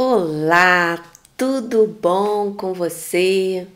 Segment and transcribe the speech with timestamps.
[0.00, 1.02] Olá,
[1.36, 3.66] tudo bom com você?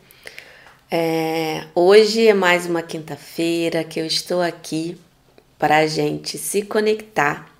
[0.89, 4.97] É, hoje é mais uma quinta-feira que eu estou aqui
[5.59, 7.53] para a gente se conectar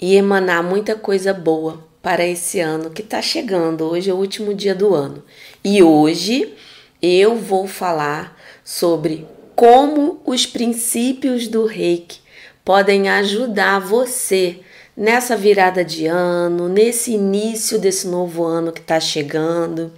[0.00, 3.82] e emanar muita coisa boa para esse ano que está chegando.
[3.90, 5.20] Hoje é o último dia do ano
[5.64, 6.54] e hoje
[7.02, 9.26] eu vou falar sobre
[9.56, 12.20] como os princípios do reiki
[12.64, 14.60] podem ajudar você
[14.96, 19.92] nessa virada de ano, nesse início desse novo ano que está chegando.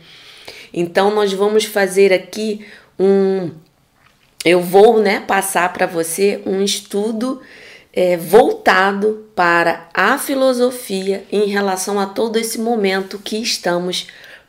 [0.72, 2.66] Então, nós vamos fazer aqui
[2.98, 3.50] um.
[4.44, 7.40] Eu vou né, passar para você um estudo
[7.92, 14.08] é, voltado para a filosofia em relação a todo esse momento que estamos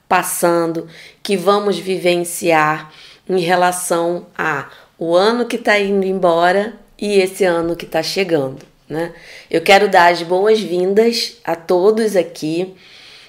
[0.10, 0.88] passando,
[1.24, 2.92] que vamos vivenciar
[3.30, 8.75] em relação a o ano que está indo embora e esse ano que está chegando.
[8.88, 9.14] Né?
[9.50, 12.76] Eu quero dar as boas-vindas a todos aqui.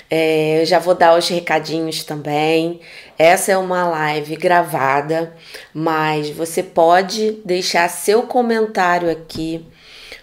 [0.09, 2.81] É, eu já vou dar os recadinhos também.
[3.19, 5.35] Essa é uma live gravada,
[5.73, 9.67] mas você pode deixar seu comentário aqui.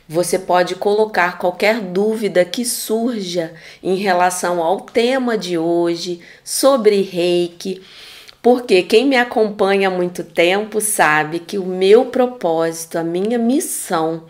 [0.08, 7.82] Você pode colocar qualquer dúvida que surja em relação ao tema de hoje sobre reiki,
[8.42, 14.26] porque quem me acompanha há muito tempo sabe que o meu propósito, a minha missão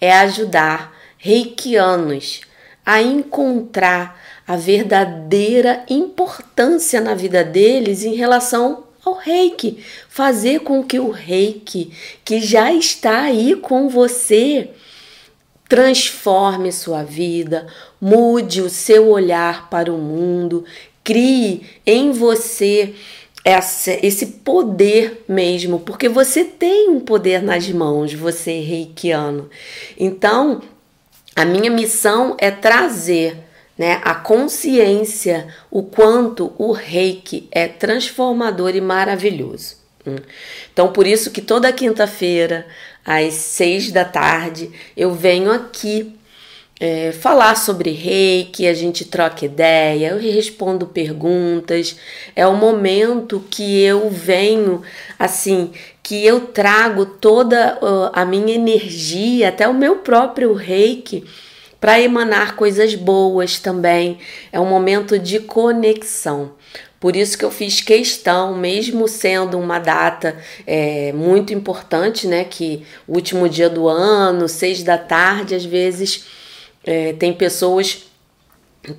[0.00, 2.42] é ajudar reikianos
[2.84, 9.82] a encontrar a verdadeira importância na vida deles em relação ao reiki.
[10.08, 11.92] Fazer com que o reiki,
[12.24, 14.70] que já está aí com você,
[15.68, 17.66] transforme sua vida,
[18.00, 20.64] mude o seu olhar para o mundo,
[21.02, 22.94] crie em você
[24.02, 29.48] esse poder mesmo, porque você tem um poder nas mãos, você reikiano.
[29.96, 30.62] Então,
[31.34, 33.38] a minha missão é trazer
[33.78, 39.76] né, a consciência o quanto o reiki é transformador e maravilhoso.
[40.06, 40.16] Hum.
[40.72, 42.66] Então, por isso que toda quinta-feira,
[43.04, 46.18] às seis da tarde, eu venho aqui
[46.78, 51.96] é, falar sobre reiki, a gente troca ideia, eu respondo perguntas.
[52.34, 54.82] É o momento que eu venho,
[55.18, 55.72] assim,
[56.02, 57.78] que eu trago toda
[58.12, 61.24] a minha energia, até o meu próprio reiki,
[61.80, 64.18] para emanar coisas boas também.
[64.52, 66.52] É um momento de conexão.
[67.00, 70.36] Por isso que eu fiz questão, mesmo sendo uma data
[70.66, 72.44] é, muito importante, né?
[72.44, 76.24] Que o último dia do ano, seis da tarde, às vezes
[76.86, 78.06] é, tem pessoas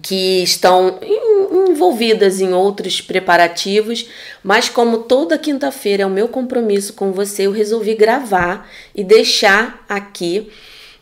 [0.02, 1.00] que estão
[1.70, 4.10] envolvidas em outros preparativos,
[4.44, 9.86] mas como toda quinta-feira é o meu compromisso com você, eu resolvi gravar e deixar
[9.88, 10.52] aqui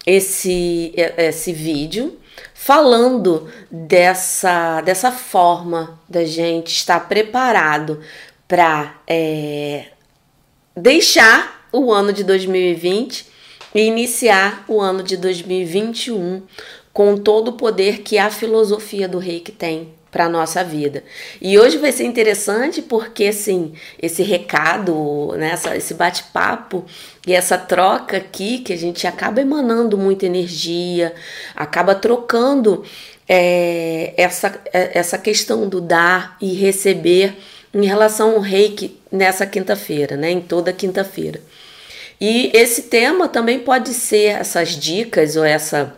[0.05, 2.19] esse, esse vídeo
[2.53, 8.01] falando dessa, dessa forma da gente estar preparado
[8.47, 9.85] para é,
[10.75, 13.34] deixar o ano de 2020
[13.75, 16.41] e iniciar o ano de 2021
[16.93, 21.03] com todo o poder que a filosofia do reiki tem para nossa vida.
[21.41, 26.85] E hoje vai ser interessante porque assim, esse recado, né, essa, esse bate-papo
[27.27, 31.13] e essa troca aqui que a gente acaba emanando muita energia,
[31.53, 32.81] acaba trocando
[33.27, 37.35] é, essa, é, essa questão do dar e receber
[37.73, 41.41] em relação ao reiki nessa quinta-feira, né, em toda quinta-feira.
[42.19, 45.95] E esse tema também pode ser essas dicas ou essa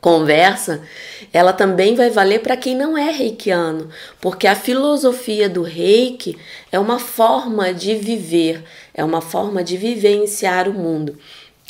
[0.00, 0.82] conversa,
[1.32, 3.88] ela também vai valer para quem não é reikiano,
[4.20, 6.36] porque a filosofia do reiki
[6.70, 8.62] é uma forma de viver,
[8.92, 11.18] é uma forma de vivenciar o mundo.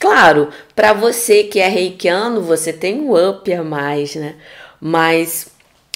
[0.01, 4.35] Claro, para você que é reikiano, você tem um up a mais, né?
[4.81, 5.47] Mas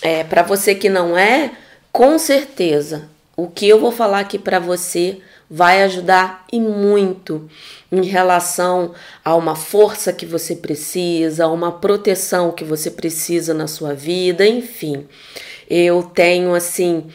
[0.00, 1.50] é, para você que não é,
[1.90, 5.18] com certeza, o que eu vou falar aqui para você
[5.50, 7.48] vai ajudar e muito
[7.90, 8.94] em relação
[9.24, 14.46] a uma força que você precisa, a uma proteção que você precisa na sua vida,
[14.46, 15.06] enfim.
[15.68, 17.06] Eu tenho assim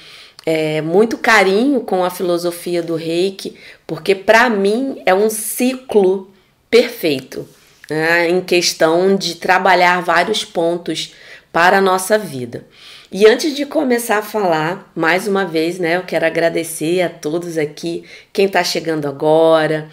[0.45, 6.31] é, muito carinho com a filosofia do Reiki, porque para mim é um ciclo
[6.69, 7.47] perfeito
[7.89, 11.13] né, em questão de trabalhar vários pontos
[11.51, 12.65] para a nossa vida.
[13.13, 17.60] E antes de começar a falar, mais uma vez, né, eu quero agradecer a todos
[17.60, 19.88] aqui, quem está chegando agora,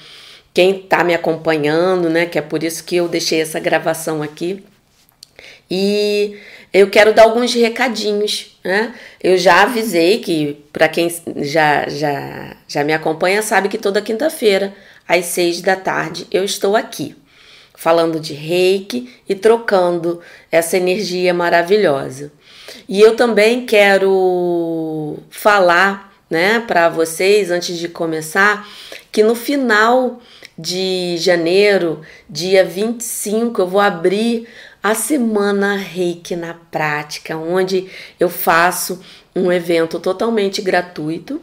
[0.54, 4.64] quem está me acompanhando, né, que é por isso que eu deixei essa gravação aqui.
[5.70, 6.38] E
[6.72, 8.94] eu quero dar alguns recadinhos, né?
[9.22, 14.74] Eu já avisei que para quem já, já, já me acompanha sabe que toda quinta-feira
[15.06, 17.14] às seis da tarde eu estou aqui
[17.80, 20.20] falando de reiki e trocando
[20.52, 22.30] essa energia maravilhosa.
[22.88, 28.68] E eu também quero falar, né, para vocês antes de começar,
[29.10, 30.20] que no final
[30.56, 34.46] de janeiro, dia 25, eu vou abrir
[34.82, 37.88] a semana Reiki na prática, onde
[38.18, 39.00] eu faço
[39.34, 41.40] um evento totalmente gratuito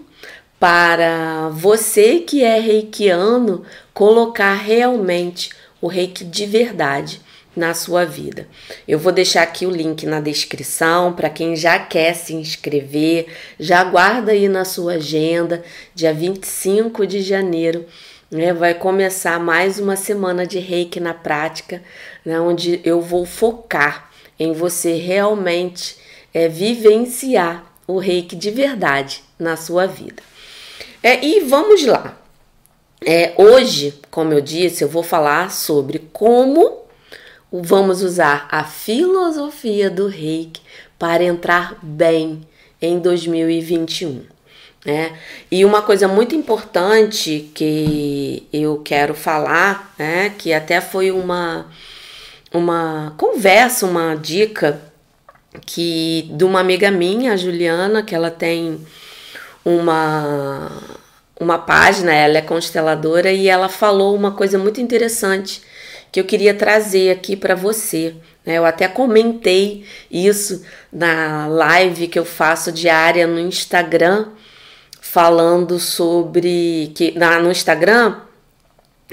[0.59, 3.63] para você que é reikiano
[3.93, 7.21] colocar realmente o reiki de verdade
[7.57, 8.47] na sua vida.
[8.87, 13.25] Eu vou deixar aqui o link na descrição para quem já quer se inscrever,
[13.59, 15.63] já guarda aí na sua agenda,
[15.93, 17.85] dia 25 de janeiro.
[18.29, 21.81] Né, vai começar mais uma semana de reiki na prática,
[22.25, 25.95] né, onde eu vou focar em você realmente
[26.33, 30.21] é, vivenciar o reiki de verdade na sua vida.
[31.01, 32.19] É, e vamos lá.
[33.05, 36.86] É, hoje, como eu disse, eu vou falar sobre como
[37.51, 40.61] vamos usar a filosofia do reiki
[40.97, 42.41] para entrar bem
[42.81, 44.23] em 2021.
[44.85, 45.17] Né?
[45.51, 51.65] E uma coisa muito importante que eu quero falar, né, que até foi uma,
[52.53, 54.81] uma conversa, uma dica
[55.65, 58.79] que de uma amiga minha, a Juliana, que ela tem
[59.65, 60.71] uma
[61.39, 65.61] uma página, ela é consteladora e ela falou uma coisa muito interessante
[66.11, 68.15] que eu queria trazer aqui para você.
[68.45, 68.57] Né?
[68.57, 74.27] Eu até comentei isso na live que eu faço diária no Instagram,
[75.01, 78.17] falando sobre que na, no Instagram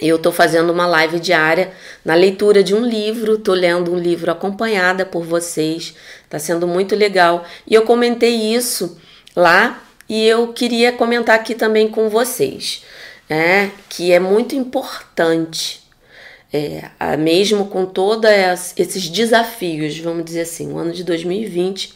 [0.01, 1.73] eu estou fazendo uma live diária
[2.05, 5.95] na leitura de um livro, estou lendo um livro acompanhada por vocês,
[6.25, 7.45] está sendo muito legal.
[7.67, 8.99] E eu comentei isso
[9.37, 12.83] lá e eu queria comentar aqui também com vocês,
[13.29, 15.84] né, que é muito importante,
[16.57, 18.31] é, mesmo com todos
[18.77, 21.93] esses desafios, vamos dizer assim, o ano de 2020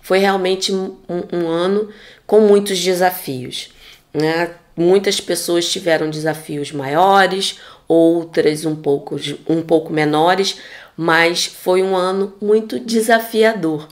[0.00, 0.96] foi realmente um,
[1.32, 1.88] um ano
[2.24, 3.70] com muitos desafios.
[4.14, 4.52] Né?
[4.76, 7.58] Muitas pessoas tiveram desafios maiores,
[7.88, 9.16] outras um pouco,
[9.48, 10.56] um pouco menores,
[10.96, 13.88] mas foi um ano muito desafiador.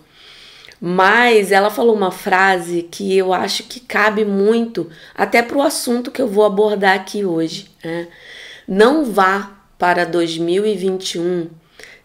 [0.80, 6.12] Mas ela falou uma frase que eu acho que cabe muito até para o assunto
[6.12, 7.68] que eu vou abordar aqui hoje.
[7.82, 8.06] Né?
[8.68, 11.50] Não vá para 2021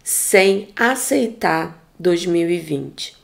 [0.04, 3.18] sem aceitar 2020.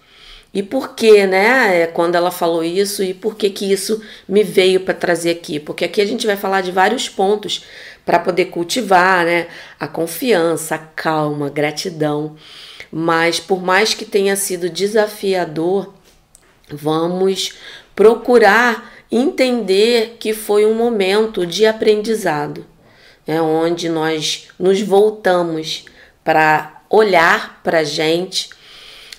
[0.54, 1.82] E por que, né?
[1.82, 5.60] É, quando ela falou isso e por que que isso me veio para trazer aqui?
[5.60, 7.66] Porque aqui a gente vai falar de vários pontos
[8.06, 9.48] para poder cultivar, né?
[9.80, 12.38] A confiança, a calma, a gratidão
[12.98, 15.94] mas por mais que tenha sido desafiador,
[16.70, 17.54] vamos
[17.94, 22.66] procurar entender que foi um momento de aprendizado,
[23.28, 25.86] é onde nós nos voltamos
[26.24, 28.50] para olhar para a gente,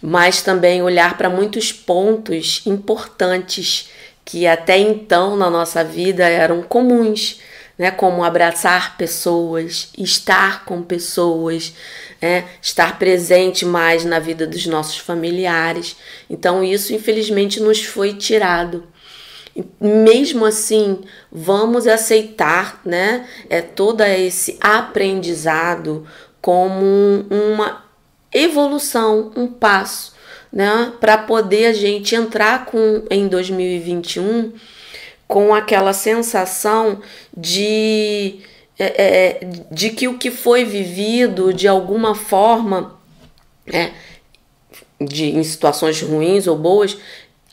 [0.00, 3.90] mas também olhar para muitos pontos importantes
[4.24, 7.40] que até então na nossa vida eram comuns,
[7.78, 7.90] né?
[7.90, 11.72] Como abraçar pessoas, estar com pessoas,
[12.20, 15.96] é, estar presente mais na vida dos nossos familiares.
[16.28, 18.84] Então, isso infelizmente nos foi tirado.
[19.80, 21.00] Mesmo assim,
[21.30, 26.06] vamos aceitar né, é, todo esse aprendizado
[26.40, 27.84] como uma
[28.32, 30.14] evolução, um passo,
[30.52, 34.52] né, para poder a gente entrar com, em 2021
[35.26, 37.00] com aquela sensação
[37.36, 38.40] de
[38.78, 42.94] é, é, de que o que foi vivido de alguma forma,
[43.66, 43.92] é,
[45.00, 46.96] de, em situações ruins ou boas,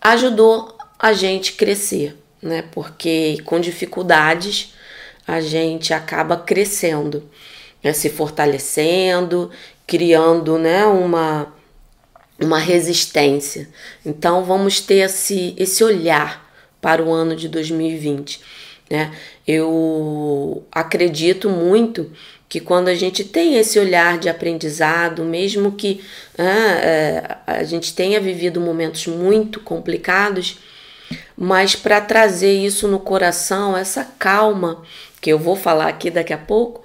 [0.01, 0.72] ajudou
[1.03, 2.63] a gente crescer, né?
[2.72, 4.74] Porque com dificuldades
[5.27, 7.29] a gente acaba crescendo,
[7.83, 7.91] né?
[7.91, 9.51] se fortalecendo,
[9.86, 10.86] criando, né?
[10.86, 11.53] Uma
[12.39, 13.67] uma resistência.
[14.05, 16.50] Então vamos ter esse, esse olhar
[16.81, 18.39] para o ano de 2020.
[18.89, 19.13] Né?
[19.45, 22.12] Eu acredito muito
[22.48, 26.01] que quando a gente tem esse olhar de aprendizado, mesmo que
[26.38, 30.60] ah, a gente tenha vivido momentos muito complicados,
[31.38, 34.83] mas para trazer isso no coração, essa calma,
[35.22, 36.83] que eu vou falar aqui daqui a pouco,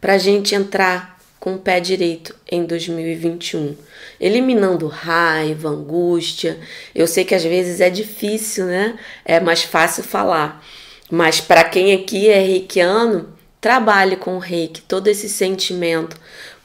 [0.00, 3.76] para a gente entrar com o pé direito em 2021,
[4.20, 6.58] eliminando raiva, angústia.
[6.94, 8.98] Eu sei que às vezes é difícil, né?
[9.24, 10.62] É mais fácil falar
[11.10, 16.16] mas para quem aqui é reikiano, trabalhe com o reiki, todo esse sentimento,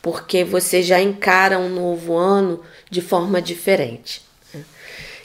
[0.02, 4.22] porque você já encara um novo ano de forma diferente.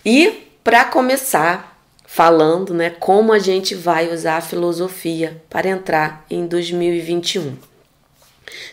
[0.04, 1.69] E para começar
[2.12, 7.56] falando, né, como a gente vai usar a filosofia para entrar em 2021.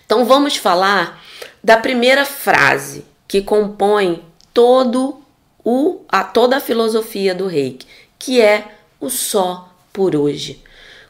[0.04, 1.24] Então vamos falar
[1.64, 5.22] da primeira frase que compõe todo
[5.64, 7.86] o a toda a filosofia do Reiki,
[8.18, 10.64] que é o só por hoje.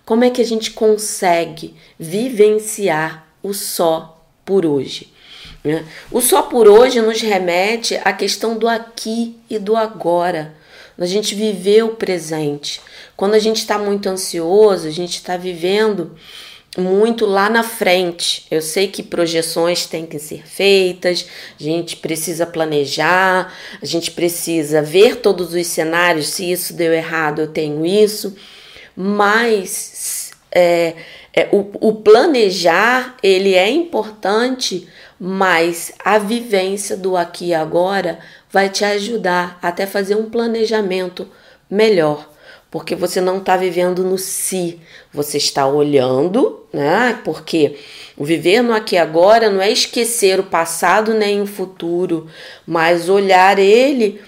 [0.06, 5.14] Como é que a gente consegue vivenciar o só por hoje?
[6.12, 10.57] O só por hoje nos remete à questão do aqui e do agora.
[10.98, 12.82] A gente viver o presente.
[13.16, 16.16] Quando a gente está muito ansioso, a gente está vivendo
[16.78, 18.46] muito lá na frente.
[18.52, 21.26] Eu sei que projeções têm que ser feitas,
[21.60, 26.28] a gente precisa planejar, a gente precisa ver todos os cenários.
[26.28, 28.36] Se isso deu errado, eu tenho isso.
[28.96, 30.96] Mas é,
[31.34, 34.88] é, o, o planejar ele é importante,
[35.20, 38.20] mas a vivência do aqui e agora
[38.52, 41.28] vai te ajudar até fazer um planejamento
[41.70, 42.30] melhor
[42.70, 44.80] porque você não está vivendo no si,
[45.14, 47.20] você está olhando, né?
[47.24, 47.78] Porque
[48.16, 52.28] o viver no aqui e agora não é esquecer o passado nem o futuro,
[52.66, 54.22] mas olhar ele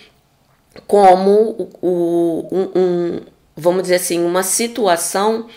[0.87, 3.21] como o, o um, um,
[3.55, 5.47] vamos dizer assim, uma situação,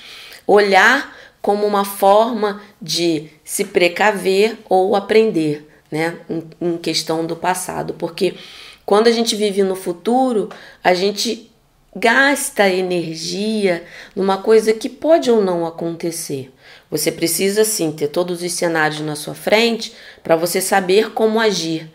[0.46, 6.18] olhar como uma forma de se precaver ou aprender, né?
[6.28, 8.34] Em, em questão do passado, porque
[8.84, 10.48] quando a gente vive no futuro,
[10.82, 11.52] a gente
[11.94, 13.84] gasta energia
[14.16, 16.52] numa coisa que pode ou não acontecer.
[16.90, 21.90] Você precisa sim ter todos os cenários na sua frente para você saber como agir.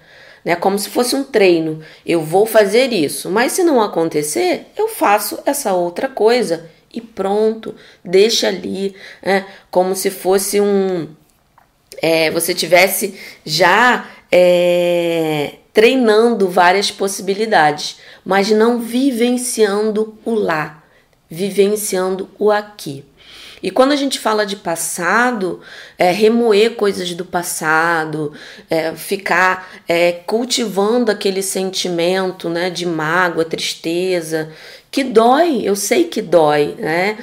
[0.46, 0.56] Né?
[0.56, 1.82] Como se fosse um treino.
[2.06, 7.75] Eu vou fazer isso, mas se não acontecer, eu faço essa outra coisa e pronto,
[8.04, 9.46] deixa ali, né?
[9.70, 11.08] como se fosse um.
[12.01, 20.84] É, você tivesse já é, treinando várias possibilidades, mas não vivenciando o lá,
[21.30, 23.06] vivenciando o aqui.
[23.62, 25.62] E quando a gente fala de passado,
[25.98, 28.32] é remoer coisas do passado,
[28.70, 34.51] é, ficar é, cultivando aquele sentimento né, de mágoa, tristeza,
[34.92, 37.18] que dói, eu sei que dói, né?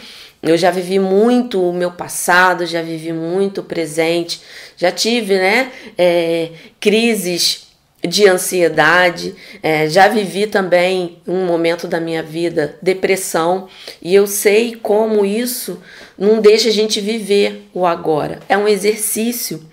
[0.46, 4.40] Eu já vivi muito o meu passado, já vivi muito o presente,
[4.76, 7.64] já tive né, é, crises
[8.06, 13.68] de ansiedade, é, já vivi também um momento da minha vida depressão.
[14.02, 15.80] E eu sei como isso
[16.18, 18.40] não deixa a gente viver o agora.
[18.48, 19.64] É um exercício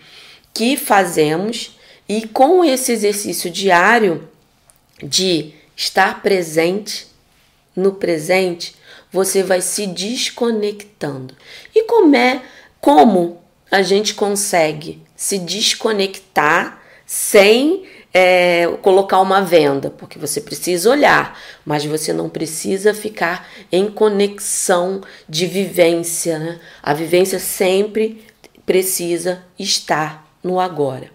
[0.54, 4.28] que fazemos e com esse exercício diário
[5.04, 7.08] de estar presente
[7.76, 8.76] no presente,
[9.12, 11.36] você vai se desconectando.
[11.76, 12.42] E como é
[12.80, 21.40] como a gente consegue se desconectar sem é, colocar uma venda, porque você precisa olhar,
[21.66, 26.40] mas você não precisa ficar em conexão de vivência.
[26.40, 26.60] Né?
[26.82, 28.26] A vivência sempre
[28.66, 31.10] precisa estar no agora.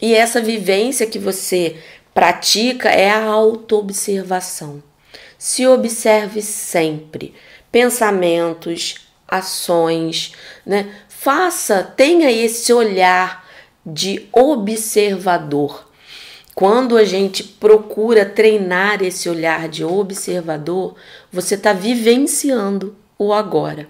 [0.00, 1.76] E essa vivência que você
[2.14, 4.82] pratica é a autoobservação.
[5.38, 7.34] Se observe sempre
[7.72, 10.32] pensamentos, ações,
[10.66, 10.92] né?
[11.08, 13.46] Faça, tenha esse olhar
[13.84, 15.88] de observador
[16.58, 20.96] quando a gente procura treinar esse olhar de observador,
[21.30, 23.88] você está vivenciando o agora.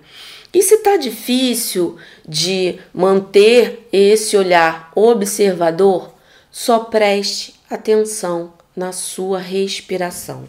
[0.52, 1.96] E se está difícil
[2.28, 6.12] de manter esse olhar observador,
[6.50, 10.46] só preste atenção na sua respiração.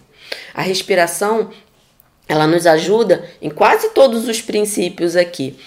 [0.53, 1.50] A respiração
[2.27, 5.57] ela nos ajuda em quase todos os princípios aqui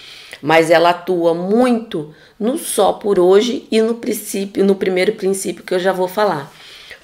[0.43, 5.73] mas ela atua muito no só por hoje e no princípio, no primeiro princípio que
[5.73, 6.53] eu já vou falar.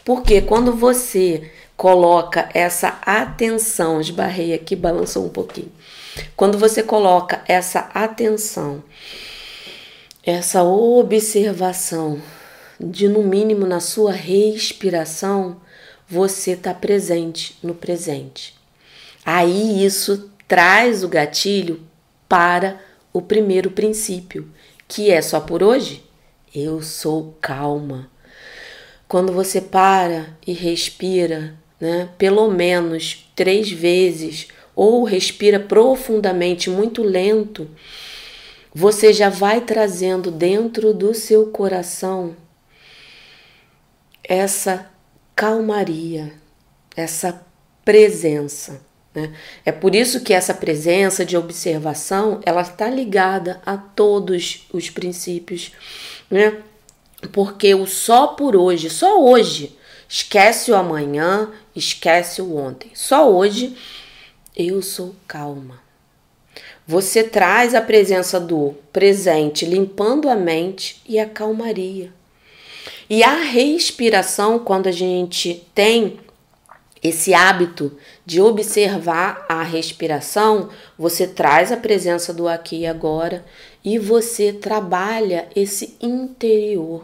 [0.03, 5.71] Porque quando você coloca essa atenção, esbarrei aqui, balançou um pouquinho.
[6.35, 8.83] Quando você coloca essa atenção,
[10.21, 12.21] essa observação
[12.77, 15.61] de no mínimo na sua respiração,
[16.09, 18.55] você está presente no presente.
[19.23, 21.81] Aí isso traz o gatilho
[22.27, 22.81] para
[23.13, 24.49] o primeiro princípio,
[24.87, 26.03] que é só por hoje?
[26.53, 28.09] Eu sou calma.
[29.07, 37.69] Quando você para e respira, né, pelo menos três vezes, ou respira profundamente, muito lento,
[38.73, 42.35] você já vai trazendo dentro do seu coração
[44.23, 44.89] essa
[45.39, 46.34] calmaria,
[46.98, 47.41] essa
[47.86, 48.81] presença.
[49.15, 49.34] Né?
[49.63, 55.72] É por isso que essa presença de observação ela está ligada a todos os princípios,
[56.29, 56.58] né?
[57.31, 59.77] Porque o só por hoje, só hoje,
[60.10, 62.91] esquece o amanhã, esquece o ontem.
[62.93, 63.77] Só hoje
[64.53, 65.79] eu sou calma.
[66.86, 72.18] você traz a presença do presente, limpando a mente e a calmaria.
[73.09, 76.19] E a respiração, quando a gente tem
[77.01, 83.43] esse hábito de observar a respiração, você traz a presença do aqui e agora
[83.83, 87.03] e você trabalha esse interior,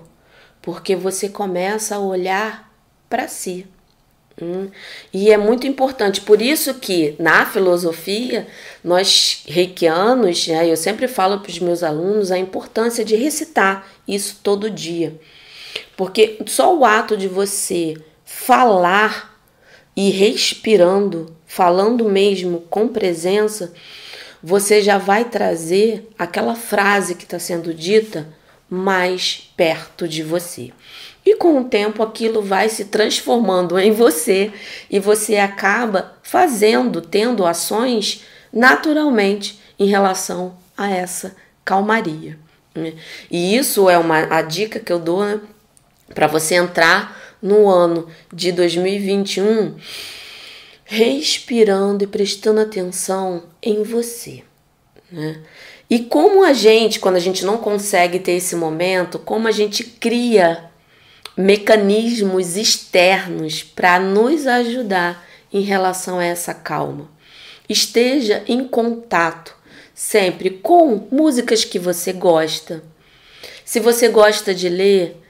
[0.62, 2.72] porque você começa a olhar
[3.10, 3.66] para si.
[4.42, 4.70] Hum.
[5.14, 8.46] E é muito importante, por isso que na filosofia,
[8.84, 14.42] nós reikianos, né, eu sempre falo para os meus alunos a importância de recitar isso
[14.44, 15.18] todo dia.
[15.96, 19.40] Porque só o ato de você falar
[19.96, 23.74] e respirando, falando mesmo com presença,
[24.42, 28.28] você já vai trazer aquela frase que está sendo dita
[28.70, 30.72] mais perto de você.
[31.26, 34.52] E com o tempo aquilo vai se transformando em você
[34.90, 42.38] e você acaba fazendo, tendo ações naturalmente em relação a essa calmaria.
[42.76, 42.94] Né?
[43.32, 45.40] E isso é uma a dica que eu dou né,
[46.14, 49.76] para você entrar no ano de 2021
[50.86, 54.44] respirando e prestando atenção em você.
[55.12, 55.42] Né?
[55.90, 59.84] E como a gente, quando a gente não consegue ter esse momento, como a gente
[59.84, 60.70] cria
[61.36, 67.10] mecanismos externos para nos ajudar em relação a essa calma.
[67.68, 69.56] Esteja em contato
[69.94, 72.84] sempre com músicas que você gosta.
[73.64, 75.22] Se você gosta de ler,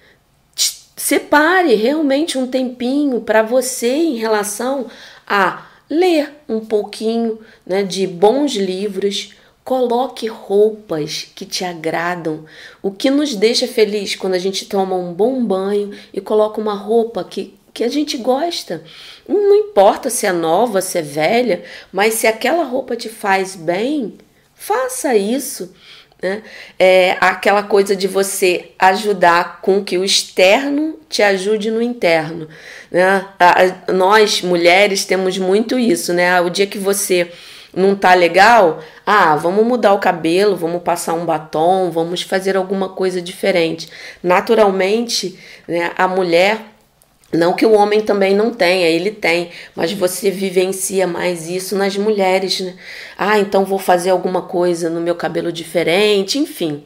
[0.96, 4.88] separe realmente um tempinho para você em relação
[5.28, 9.36] a ler um pouquinho né, de bons livros
[9.66, 12.46] Coloque roupas que te agradam.
[12.84, 16.76] O que nos deixa feliz quando a gente toma um bom banho e coloca uma
[16.76, 18.84] roupa que, que a gente gosta.
[19.28, 24.20] Não importa se é nova, se é velha, mas se aquela roupa te faz bem,
[24.54, 25.74] faça isso.
[26.26, 26.42] Né?
[26.80, 32.48] É aquela coisa de você ajudar com que o externo te ajude no interno.
[32.92, 33.24] Né?
[33.94, 36.14] nós, mulheres, temos muito isso.
[36.14, 36.42] Né?
[36.42, 37.32] O dia que você
[37.76, 42.90] não tá legal, ah, vamos mudar o cabelo, vamos passar um batom, vamos fazer alguma
[42.90, 43.88] coisa diferente.
[44.24, 46.58] Naturalmente, né, a mulher
[47.34, 51.98] não que o homem também não tenha, ele tem, mas você vivencia mais isso nas
[51.98, 52.76] mulheres, né?
[53.18, 56.84] Ah, então vou fazer alguma coisa no meu cabelo diferente, enfim.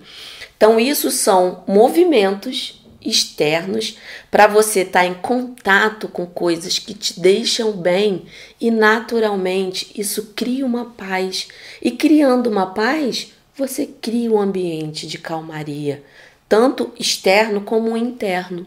[0.58, 3.98] Então, isso são movimentos externos
[4.30, 8.26] para você estar tá em contato com coisas que te deixam bem
[8.60, 11.48] e naturalmente isso cria uma paz.
[11.82, 16.04] E criando uma paz, você cria um ambiente de calmaria,
[16.48, 18.66] tanto externo como interno.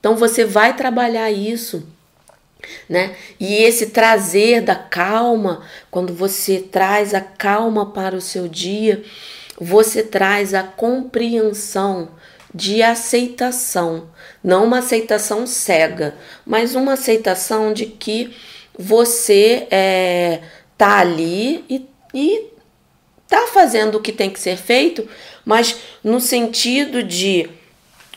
[0.00, 1.86] Então você vai trabalhar isso,
[2.88, 3.16] né?
[3.38, 9.02] E esse trazer da calma, quando você traz a calma para o seu dia,
[9.60, 12.10] você traz a compreensão
[12.54, 14.08] de aceitação,
[14.42, 16.14] não uma aceitação cega,
[16.46, 18.34] mas uma aceitação de que
[18.78, 20.40] você é,
[20.76, 22.46] tá ali e, e
[23.28, 25.06] tá fazendo o que tem que ser feito,
[25.44, 27.50] mas no sentido de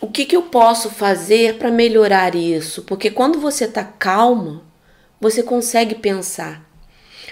[0.01, 2.81] o que, que eu posso fazer para melhorar isso?
[2.81, 4.63] Porque quando você tá calma,
[5.19, 6.67] você consegue pensar,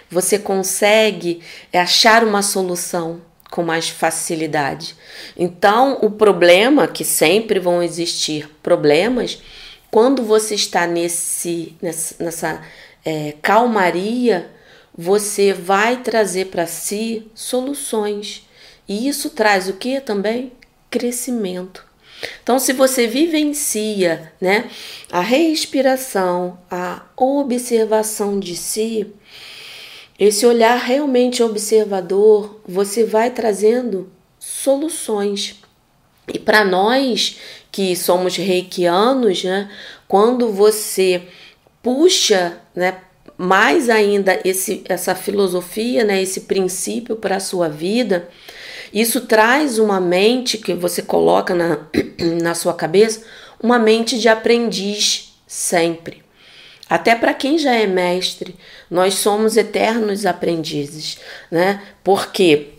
[0.10, 1.42] você consegue
[1.74, 4.96] achar uma solução com mais facilidade.
[5.36, 9.42] Então, o problema, que sempre vão existir problemas,
[9.90, 12.62] quando você está nesse, nessa, nessa
[13.04, 14.52] é, calmaria,
[14.96, 18.48] você vai trazer para si soluções.
[18.88, 20.52] E isso traz o que também?
[20.92, 21.89] Crescimento.
[22.44, 24.70] Então, se você vivencia né,
[25.12, 29.08] a respiração, a observação de si,
[30.18, 35.62] esse olhar realmente observador, você vai trazendo soluções.
[36.34, 37.38] E para nós
[37.72, 39.72] que somos reikianos, né,
[40.08, 41.24] quando você
[41.82, 42.98] puxa né,
[43.38, 48.28] mais ainda esse, essa filosofia, né, esse princípio para a sua vida,
[48.94, 51.80] isso traz uma mente que você coloca na,
[52.42, 53.24] na sua cabeça,
[53.62, 56.24] uma mente de aprendiz sempre.
[56.90, 58.56] Até para quem já é mestre,
[58.90, 61.20] nós somos eternos aprendizes,
[61.52, 61.84] né?
[62.04, 62.70] Porque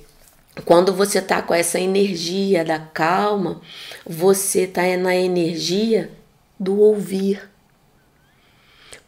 [0.65, 3.61] quando você tá com essa energia da calma,
[4.05, 6.11] você tá na energia
[6.59, 7.49] do ouvir.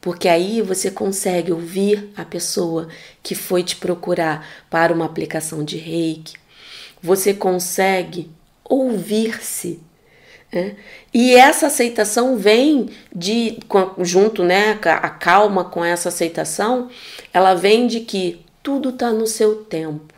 [0.00, 2.88] Porque aí você consegue ouvir a pessoa
[3.22, 6.34] que foi te procurar para uma aplicação de reiki.
[7.02, 8.30] Você consegue
[8.64, 9.80] ouvir-se
[10.52, 10.72] é.
[11.14, 13.58] E essa aceitação vem de
[14.00, 14.78] junto, né?
[14.84, 16.90] A calma com essa aceitação,
[17.32, 20.12] ela vem de que tudo está no seu tempo.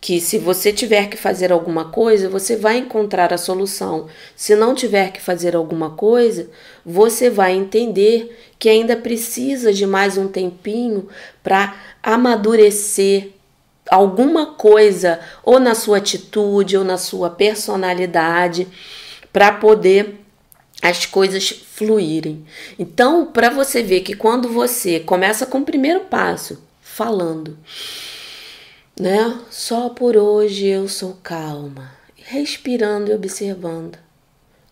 [0.00, 4.08] que se você tiver que fazer alguma coisa, você vai encontrar a solução.
[4.34, 6.50] Se não tiver que fazer alguma coisa,
[6.84, 11.08] você vai entender que ainda precisa de mais um tempinho
[11.40, 13.30] para amadurecer
[13.90, 18.68] alguma coisa, ou na sua atitude, ou na sua personalidade,
[19.32, 20.20] para poder
[20.82, 22.44] as coisas fluírem.
[22.78, 27.56] Então, para você ver que quando você começa com o primeiro passo, falando,
[28.98, 29.40] né?
[29.48, 33.96] Só por hoje eu sou calma, respirando e observando.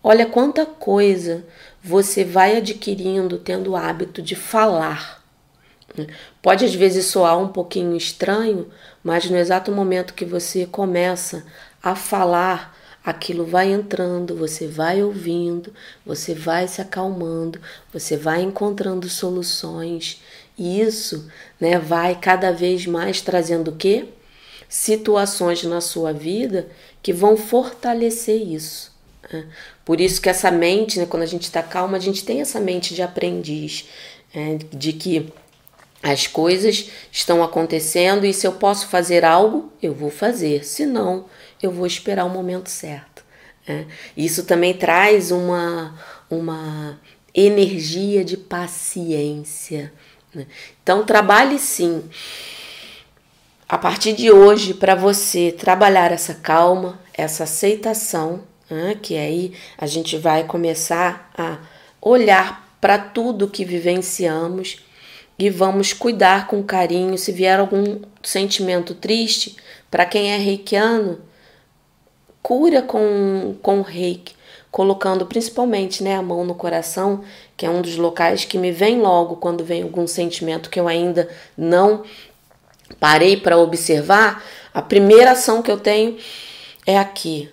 [0.03, 1.45] Olha quanta coisa
[1.83, 5.23] você vai adquirindo tendo o hábito de falar.
[6.41, 8.69] Pode às vezes soar um pouquinho estranho,
[9.03, 11.45] mas no exato momento que você começa
[11.83, 15.73] a falar, aquilo vai entrando, você vai ouvindo,
[16.05, 17.61] você vai se acalmando,
[17.93, 20.23] você vai encontrando soluções.
[20.59, 24.09] E isso, né, vai cada vez mais trazendo o quê?
[24.69, 26.69] Situações na sua vida
[27.03, 28.93] que vão fortalecer isso.
[29.33, 29.47] Né?
[29.85, 32.61] Por isso que essa mente, né, quando a gente está calma, a gente tem essa
[32.61, 33.89] mente de aprendiz,
[34.35, 35.33] é, de que
[36.03, 40.65] as coisas estão acontecendo e se eu posso fazer algo, eu vou fazer.
[40.65, 41.27] Se não,
[41.63, 43.23] eu vou esperar o momento certo.
[43.69, 43.85] É.
[44.17, 45.95] Isso também traz uma,
[46.31, 46.99] uma
[47.35, 49.93] energia de paciência.
[50.35, 50.47] Né?
[50.83, 52.03] Então, trabalhe sim.
[53.69, 58.97] A partir de hoje, para você trabalhar essa calma, essa aceitação, né?
[59.01, 61.59] que aí a gente vai começar a
[62.01, 64.83] olhar para tudo que vivenciamos
[65.41, 67.17] e vamos cuidar com carinho.
[67.17, 69.57] Se vier algum sentimento triste,
[69.91, 71.19] para quem é reikiano,
[72.43, 74.35] cura com, com reiki,
[74.71, 77.25] colocando principalmente né, a mão no coração,
[77.57, 80.87] que é um dos locais que me vem logo quando vem algum sentimento que eu
[80.87, 81.27] ainda
[81.57, 82.05] não
[83.01, 84.45] parei para observar.
[84.75, 86.19] A primeira ação que eu tenho
[86.87, 87.49] é aqui,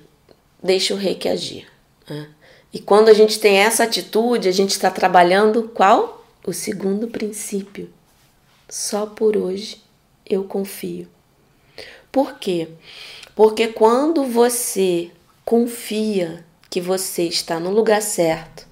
[0.62, 1.66] deixa o reiki agir.
[2.10, 2.28] Né?
[2.74, 6.17] E quando a gente tem essa atitude, a gente está trabalhando qual?
[6.48, 7.90] O segundo princípio,
[8.70, 9.84] só por hoje
[10.26, 11.06] eu confio.
[12.10, 12.70] Por quê?
[13.36, 15.12] Porque quando você
[15.44, 18.66] confia que você está no lugar certo,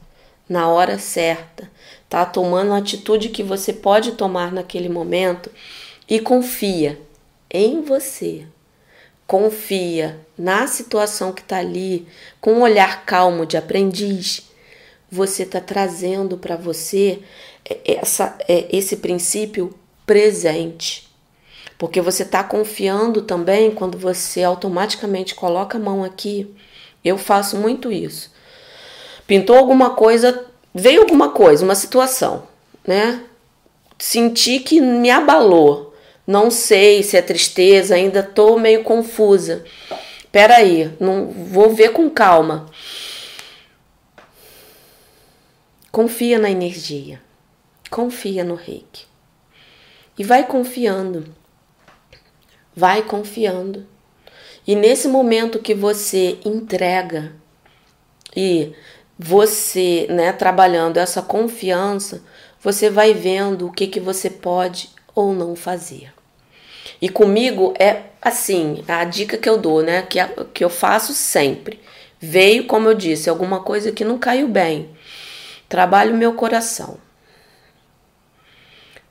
[0.48, 1.70] na hora certa,
[2.08, 5.52] tá tomando a atitude que você pode tomar naquele momento
[6.08, 6.98] e confia
[7.52, 8.48] em você,
[9.28, 12.08] confia na situação que está ali,
[12.40, 14.50] com um olhar calmo de aprendiz,
[15.12, 17.22] você está trazendo para você
[17.86, 19.74] essa, é, esse princípio
[20.06, 21.08] presente.
[21.78, 26.54] Porque você está confiando também quando você automaticamente coloca a mão aqui.
[27.04, 28.32] Eu faço muito isso.
[29.28, 32.48] Pintou alguma coisa, veio alguma coisa, uma situação,
[32.88, 33.24] né?
[33.98, 35.94] Senti que me abalou.
[36.26, 39.64] Não sei se é tristeza, ainda tô meio confusa.
[40.32, 42.68] Peraí, não vou ver com calma.
[45.92, 47.25] Confia na energia.
[47.96, 49.06] Confia no reiki.
[50.20, 51.34] E vai confiando.
[52.76, 53.88] Vai confiando.
[54.68, 57.32] E nesse momento que você entrega
[58.36, 58.74] e
[59.18, 62.22] você, né, trabalhando essa confiança,
[62.62, 66.14] você vai vendo o que que você pode ou não fazer.
[67.02, 70.20] E comigo é assim, a dica que eu dou, né, que,
[70.54, 71.80] que eu faço sempre.
[72.20, 74.90] Veio, como eu disse, alguma coisa que não caiu bem.
[75.70, 77.05] Trabalho meu coração.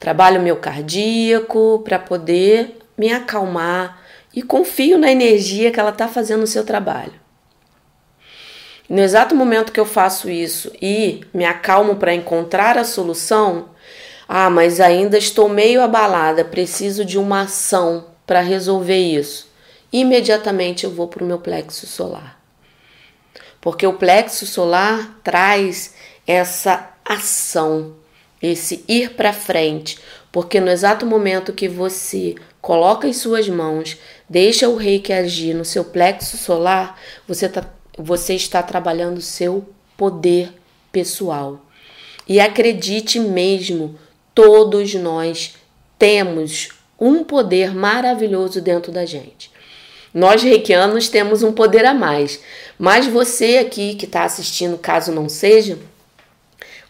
[0.04, 4.02] Trabalho meu cardíaco para poder me acalmar
[4.34, 7.14] e confio na energia que ela está fazendo o seu trabalho.
[8.86, 13.70] No exato momento que eu faço isso e me acalmo para encontrar a solução,
[14.28, 19.50] ah, mas ainda estou meio abalada, preciso de uma ação para resolver isso.
[19.90, 22.38] Imediatamente eu vou para o meu plexo solar.
[23.58, 25.94] Porque o plexo solar traz
[26.26, 28.03] essa ação
[28.44, 29.98] esse ir para frente,
[30.30, 33.96] porque no exato momento que você coloca em suas mãos,
[34.28, 37.64] deixa o reiki agir no seu plexo solar, você, tá,
[37.96, 40.52] você está trabalhando seu poder
[40.90, 41.61] pessoal.
[42.26, 43.98] E acredite mesmo,
[44.35, 45.54] todos nós
[45.98, 49.50] temos um poder maravilhoso dentro da gente.
[50.12, 52.40] Nós reikianos temos um poder a mais,
[52.78, 55.78] mas você aqui que está assistindo, caso não seja,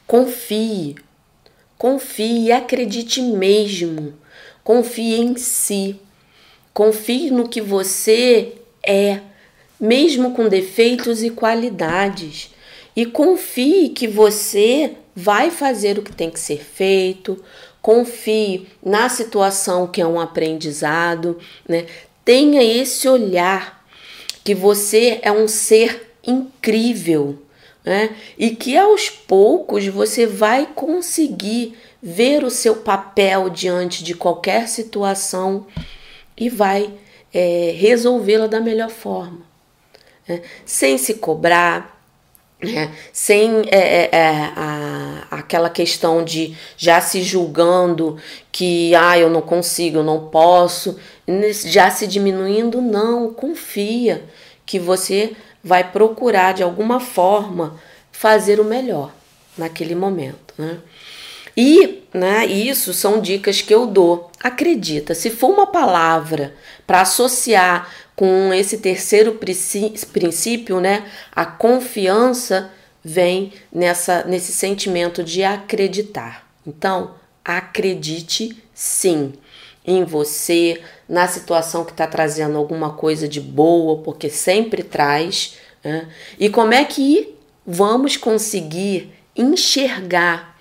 [0.07, 0.97] confie,
[1.79, 4.15] Confie e acredite mesmo.
[4.63, 6.01] Confie em si.
[6.73, 9.21] Confie no que você é,
[9.79, 12.51] mesmo com defeitos e qualidades.
[12.97, 17.43] E confie que você vai fazer o que tem que ser feito.
[17.83, 21.87] Confie na situação que é um aprendizado, né?
[22.25, 23.85] tenha esse olhar
[24.43, 27.39] que você é um ser incrível,
[27.85, 28.17] né?
[28.39, 35.67] E que aos poucos você vai conseguir ver o seu papel diante de qualquer situação
[36.37, 36.91] e vai
[37.33, 39.41] é, resolvê-la da melhor forma,
[40.27, 40.41] né?
[40.65, 42.03] sem se cobrar,
[42.63, 42.93] né?
[43.13, 48.19] sem é, é, é, a, aquela questão de já se julgando
[48.51, 50.99] que ah, eu não consigo, eu não posso,
[51.67, 54.25] já se diminuindo, não, confia
[54.65, 57.81] que você vai procurar de alguma forma
[58.13, 59.11] fazer o melhor
[59.57, 60.79] naquele momento, né?
[61.57, 64.31] E, né, isso são dicas que eu dou.
[64.43, 69.39] Acredita, se for uma palavra para associar com esse terceiro
[70.13, 72.71] princípio, né, a confiança
[73.03, 76.49] vem nessa nesse sentimento de acreditar.
[76.67, 79.35] Então, acredite sim
[79.85, 85.57] em você, na situação que está trazendo alguma coisa de boa, porque sempre traz.
[85.83, 86.09] Né?
[86.39, 87.35] E como é que
[87.67, 90.59] vamos conseguir enxergar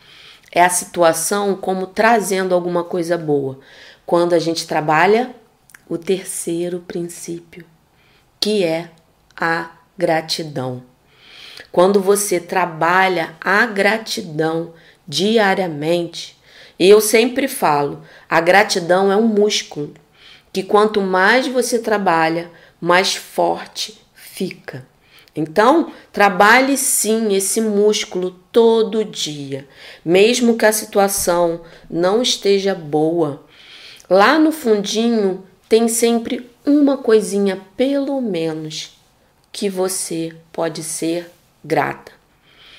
[0.53, 3.59] a situação como trazendo alguma coisa boa?
[4.05, 5.33] Quando a gente trabalha
[5.87, 7.65] o terceiro princípio,
[8.39, 8.89] que é
[9.35, 10.83] a gratidão.
[11.71, 14.73] Quando você trabalha a gratidão
[15.07, 16.37] diariamente,
[16.79, 19.93] e eu sempre falo, a gratidão é um músculo
[20.51, 24.85] que quanto mais você trabalha, mais forte fica.
[25.35, 29.67] Então, trabalhe sim esse músculo todo dia,
[30.05, 33.43] mesmo que a situação não esteja boa.
[34.07, 38.95] Lá no fundinho tem sempre uma coisinha, pelo menos,
[39.51, 41.31] que você pode ser
[41.63, 42.11] grata.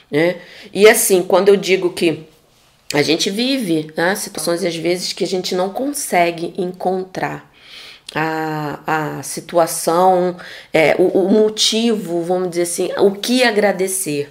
[0.09, 0.40] Né?
[0.72, 2.24] E assim, quando eu digo que
[2.94, 7.52] a gente vive né, situações às vezes que a gente não consegue encontrar
[8.14, 10.37] a, a situação,
[10.72, 14.30] é, o, o motivo, vamos dizer assim, o que agradecer.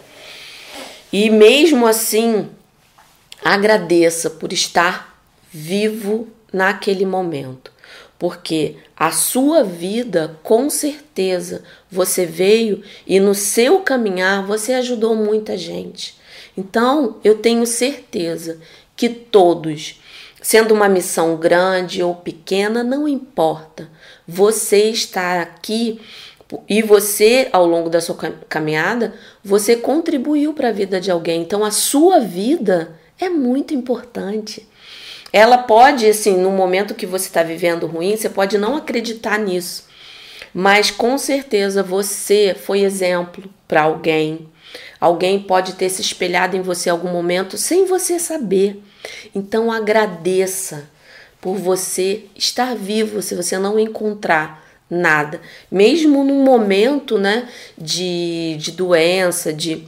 [1.11, 2.49] E mesmo assim,
[3.43, 5.21] agradeça por estar
[5.51, 7.71] vivo naquele momento,
[8.17, 15.57] porque a sua vida, com certeza, você veio e no seu caminhar você ajudou muita
[15.57, 16.22] gente.
[16.57, 18.59] Então, eu tenho certeza
[18.95, 19.99] que todos,
[20.41, 23.89] sendo uma missão grande ou pequena, não importa.
[24.27, 25.99] Você está aqui
[26.69, 28.15] e você, ao longo da sua
[28.47, 29.13] caminhada,
[29.43, 31.41] você contribuiu para a vida de alguém.
[31.41, 34.67] Então, a sua vida é muito importante.
[35.31, 39.85] Ela pode, assim, no momento que você está vivendo ruim, você pode não acreditar nisso.
[40.53, 44.47] Mas com certeza você foi exemplo para alguém,
[45.03, 48.81] Alguém pode ter se espelhado em você em algum momento sem você saber.
[49.35, 50.89] Então agradeça
[51.41, 58.71] por você estar vivo se você não encontrar nada, mesmo num momento, né, de, de
[58.71, 59.85] doença, de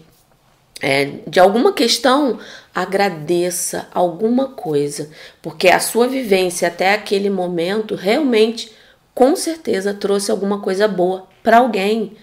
[0.82, 2.38] é, de alguma questão,
[2.74, 5.10] agradeça alguma coisa,
[5.42, 8.70] porque a sua vivência até aquele momento realmente,
[9.14, 12.18] com certeza, trouxe alguma coisa boa para alguém.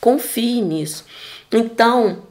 [0.00, 1.04] Confie nisso.
[1.52, 2.27] Então,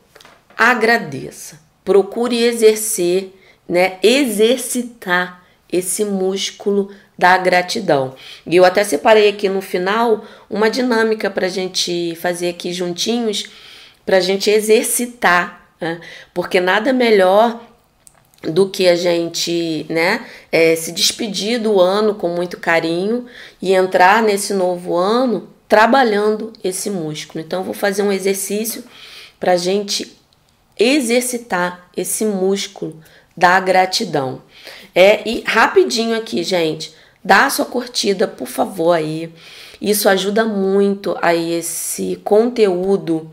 [0.58, 1.60] agradeça.
[1.86, 3.34] Procure exercer,
[3.68, 8.16] né, exercitar esse músculo da gratidão.
[8.46, 13.46] E eu até separei aqui no final uma dinâmica para a gente fazer aqui juntinhos,
[14.06, 16.00] para a gente exercitar, né?
[16.34, 17.62] porque nada melhor
[18.44, 23.26] do que a gente né, é, se despedir do ano com muito carinho
[23.62, 27.44] e entrar nesse novo ano trabalhando esse músculo.
[27.44, 28.84] Então, vou fazer um exercício
[29.40, 30.17] para a gente
[30.80, 33.00] exercitar esse músculo
[33.36, 34.42] da gratidão.
[34.94, 39.32] É, e rapidinho aqui, gente, dá a sua curtida, por favor, aí.
[39.80, 43.32] Isso ajuda muito a esse conteúdo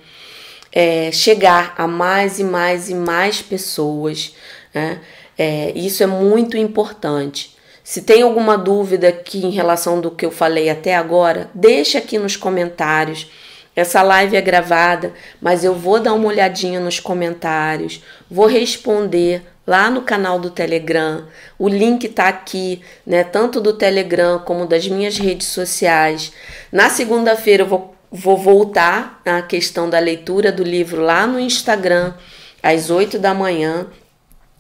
[0.70, 4.34] é, chegar a mais e mais e mais pessoas.
[4.74, 5.00] Né?
[5.38, 7.54] É, isso é muito importante.
[7.82, 12.18] Se tem alguma dúvida aqui em relação do que eu falei até agora, deixa aqui
[12.18, 13.30] nos comentários
[13.76, 19.90] essa live é gravada, mas eu vou dar uma olhadinha nos comentários, vou responder lá
[19.90, 21.26] no canal do Telegram.
[21.58, 26.32] O link tá aqui, né, tanto do Telegram como das minhas redes sociais.
[26.70, 32.14] Na segunda-feira eu vou, vou voltar à questão da leitura do livro lá no Instagram,
[32.62, 33.88] às 8 da manhã.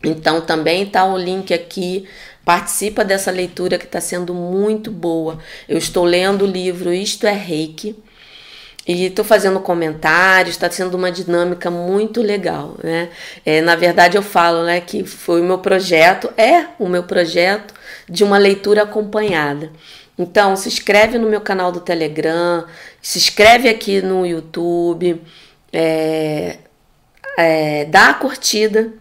[0.02, 2.08] Então também tá o link aqui.
[2.44, 5.38] Participa dessa leitura que está sendo muito boa.
[5.66, 7.96] Eu estou lendo o livro Isto é Reiki
[8.86, 13.08] e estou fazendo comentários, está sendo uma dinâmica muito legal, né?
[13.44, 17.72] É, na verdade, eu falo né, que foi o meu projeto, é o meu projeto
[18.08, 19.72] de uma leitura acompanhada.
[20.18, 22.66] Então, se inscreve no meu canal do Telegram,
[23.00, 25.20] se inscreve aqui no YouTube,
[25.72, 26.58] é,
[27.36, 28.92] é, dá a curtida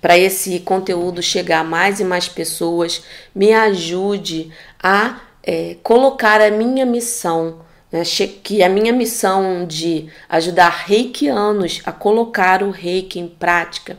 [0.00, 3.02] para esse conteúdo chegar a mais e mais pessoas,
[3.34, 4.50] me ajude
[4.82, 7.60] a é, colocar a minha missão,
[8.42, 13.96] que a minha missão de ajudar reikianos a colocar o reiki em prática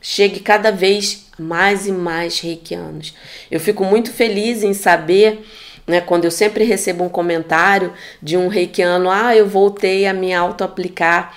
[0.00, 3.14] chegue cada vez mais e mais reikianos.
[3.50, 5.44] Eu fico muito feliz em saber
[5.86, 7.92] né, quando eu sempre recebo um comentário
[8.22, 11.36] de um reikiano, ah, eu voltei a me auto-aplicar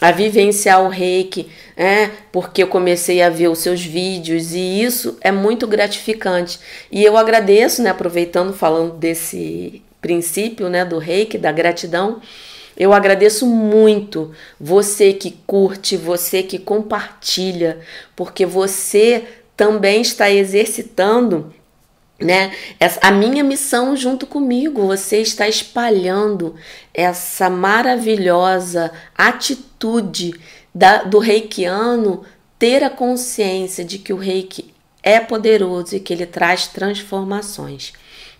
[0.00, 5.18] a vivenciar o reiki, é, porque eu comecei a ver os seus vídeos e isso
[5.20, 6.60] é muito gratificante.
[6.90, 12.20] E eu agradeço, né, aproveitando falando desse princípio, né, do reiki, da gratidão,
[12.76, 17.80] eu agradeço muito você que curte, você que compartilha,
[18.14, 19.24] porque você
[19.56, 21.52] também está exercitando
[22.20, 22.52] né?
[23.00, 26.56] A minha missão junto comigo, você está espalhando
[26.92, 30.34] essa maravilhosa atitude
[30.74, 32.24] da, do reikiano
[32.58, 37.92] ter a consciência de que o reiki é poderoso e que ele traz transformações.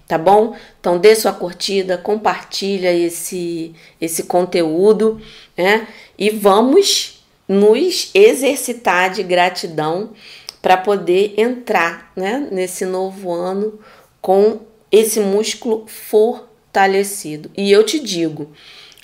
[0.08, 0.56] Tá bom?
[0.80, 5.20] Então dê sua curtida, compartilha esse esse conteúdo,
[5.54, 5.86] né?
[6.18, 10.14] E vamos nos exercitar de gratidão
[10.62, 13.78] para poder entrar né, nesse novo ano
[14.20, 17.50] com esse músculo fortalecido.
[17.56, 18.50] E eu te digo,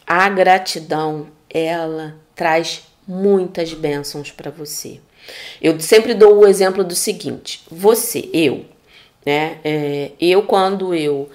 [0.06, 5.00] a gratidão, ela traz muitas bênçãos para você.
[5.60, 8.64] Eu sempre dou o exemplo do seguinte: você, eu,
[9.24, 9.58] né?
[9.64, 11.28] É, eu, quando eu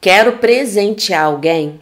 [0.00, 1.80] quero presentear alguém,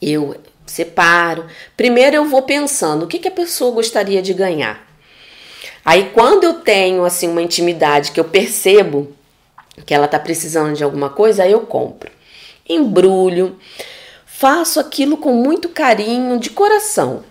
[0.00, 1.46] eu separo.
[1.76, 4.86] Primeiro eu vou pensando o que, que a pessoa gostaria de ganhar.
[5.84, 9.12] Aí quando eu tenho assim uma intimidade que eu percebo
[9.84, 12.10] que ela tá precisando de alguma coisa, aí eu compro.
[12.68, 13.58] Embrulho,
[14.26, 17.24] faço aquilo com muito carinho, de coração.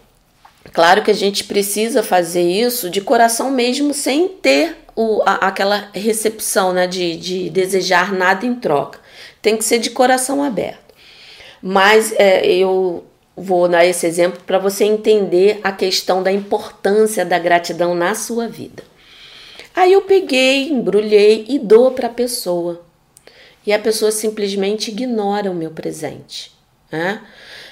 [0.73, 5.89] Claro que a gente precisa fazer isso de coração mesmo, sem ter o, a, aquela
[5.93, 8.99] recepção né, de, de desejar nada em troca.
[9.41, 10.93] Tem que ser de coração aberto.
[11.61, 13.03] Mas é, eu
[13.35, 18.47] vou dar esse exemplo para você entender a questão da importância da gratidão na sua
[18.47, 18.83] vida.
[19.75, 22.81] Aí eu peguei, embrulhei e dou para a pessoa.
[23.65, 26.51] E a pessoa simplesmente ignora o meu presente.
[26.91, 27.21] Né?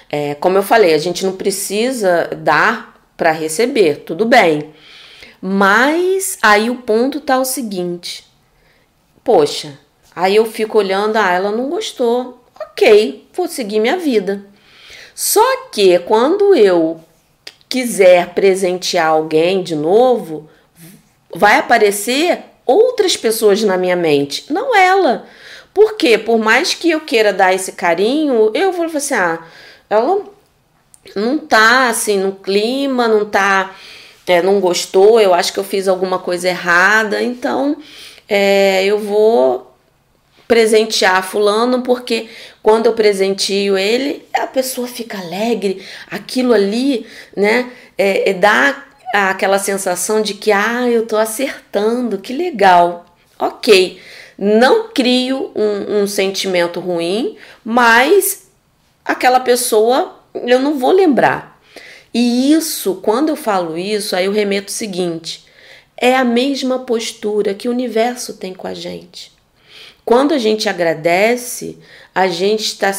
[0.09, 4.73] É, como eu falei, a gente não precisa dar para receber, tudo bem.
[5.41, 8.25] Mas aí o ponto tá o seguinte:
[9.23, 9.79] poxa,
[10.15, 12.43] aí eu fico olhando, ah, ela não gostou.
[12.59, 14.45] Ok, vou seguir minha vida.
[15.15, 17.01] Só que quando eu
[17.67, 20.49] quiser presentear alguém de novo,
[21.33, 25.25] vai aparecer outras pessoas na minha mente, não ela.
[25.73, 29.39] Porque por mais que eu queira dar esse carinho, eu vou falar assim: ah,
[29.89, 30.23] ela
[31.15, 33.75] não tá assim no clima, não tá,
[34.29, 37.77] é, não gostou, eu acho que eu fiz alguma coisa errada, então
[38.27, 39.75] é, eu vou
[40.47, 42.29] presentear fulano porque
[42.61, 49.57] quando eu presentio ele, a pessoa fica alegre, aquilo ali, né, é, é dá aquela
[49.57, 53.05] sensação de que, ah, eu tô acertando, que legal.
[53.39, 53.99] Ok,
[54.37, 58.47] não crio um, um sentimento ruim, mas
[59.03, 61.58] aquela pessoa eu não vou lembrar.
[62.13, 65.45] E isso, quando eu falo isso, aí eu remeto o seguinte:
[65.97, 69.31] é a mesma postura que o universo tem com a gente.
[70.05, 71.77] Quando a gente agradece,
[72.15, 72.91] a gente está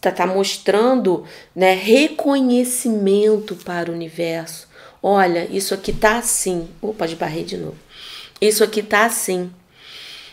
[0.00, 4.66] tá, tá mostrando né, reconhecimento para o universo.
[5.02, 6.68] Olha, isso aqui tá assim.
[6.80, 7.76] Opa, barrei de novo.
[8.40, 9.50] Isso aqui tá assim.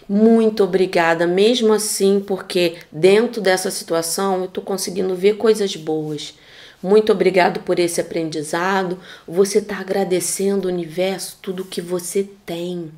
[0.08, 6.36] Muito obrigada, mesmo assim, porque dentro dessa situação eu estou conseguindo ver coisas boas.
[6.84, 9.00] Muito obrigado por esse aprendizado.
[9.26, 12.92] Você está agradecendo o universo tudo que você tem.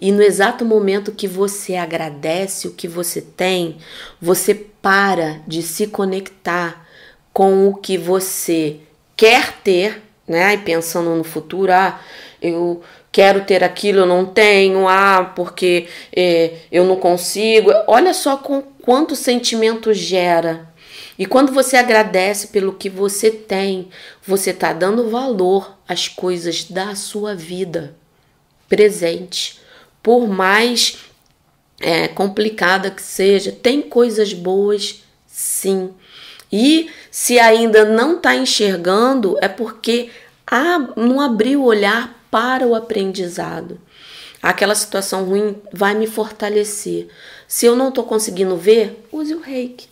[0.00, 3.76] E no exato momento que você agradece o que você tem,
[4.20, 6.84] você para de se conectar
[7.32, 8.78] com o que você
[9.16, 10.54] quer ter, né?
[10.54, 12.00] E pensando no futuro, ah,
[12.42, 17.70] eu quero ter aquilo, eu não tenho, ah, porque é, eu não consigo.
[17.86, 20.66] Olha só com quanto sentimento gera.
[21.18, 23.88] E quando você agradece pelo que você tem,
[24.24, 27.96] você está dando valor às coisas da sua vida
[28.68, 29.58] presente
[30.02, 30.98] por mais
[31.80, 35.92] é, complicada que seja, tem coisas boas sim.
[36.50, 40.10] E se ainda não está enxergando, é porque
[40.96, 43.78] não abriu o olhar para o aprendizado.
[44.40, 47.08] aquela situação ruim vai me fortalecer.
[47.46, 49.88] Se eu não estou conseguindo ver, use o reiki.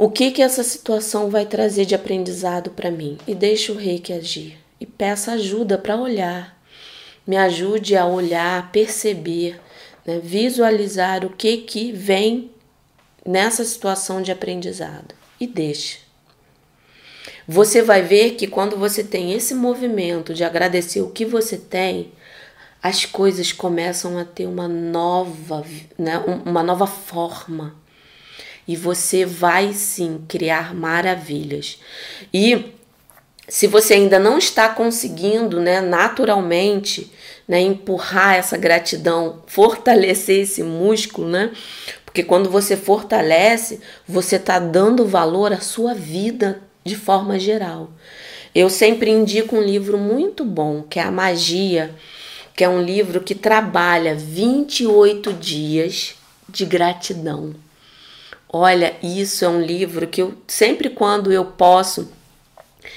[0.00, 3.18] O que que essa situação vai trazer de aprendizado para mim?
[3.26, 4.56] E deixe o reiki agir.
[4.80, 6.56] E peça ajuda para olhar.
[7.26, 9.60] Me ajude a olhar, perceber,
[10.06, 10.20] né?
[10.22, 12.52] visualizar o que que vem
[13.26, 15.16] nessa situação de aprendizado.
[15.40, 15.98] E deixe.
[17.48, 22.12] Você vai ver que quando você tem esse movimento de agradecer o que você tem,
[22.80, 25.64] as coisas começam a ter uma nova,
[25.98, 27.74] né, uma nova forma.
[28.68, 31.78] E você vai sim criar maravilhas.
[32.32, 32.66] E
[33.48, 37.10] se você ainda não está conseguindo, né, naturalmente,
[37.48, 41.50] né, empurrar essa gratidão, fortalecer esse músculo, né?
[42.04, 47.90] Porque quando você fortalece, você está dando valor à sua vida de forma geral.
[48.54, 51.94] Eu sempre indico um livro muito bom, que é A Magia,
[52.54, 56.16] que é um livro que trabalha 28 dias
[56.48, 57.54] de gratidão.
[58.50, 62.10] Olha, isso é um livro que eu sempre quando eu posso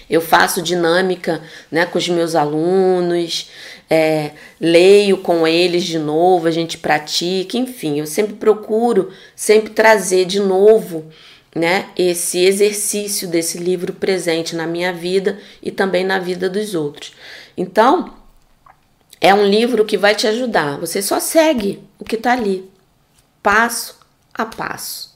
[0.10, 3.50] eu faço dinâmica né, com os meus alunos,
[3.90, 10.26] é, leio com eles de novo, a gente pratica, enfim, eu sempre procuro sempre trazer
[10.26, 11.10] de novo
[11.56, 17.14] né, esse exercício desse livro presente na minha vida e também na vida dos outros.
[17.58, 18.14] Então,
[19.20, 20.78] é um livro que vai te ajudar.
[20.80, 22.70] Você só segue o que está ali,
[23.44, 24.00] passo
[24.34, 25.11] a passo.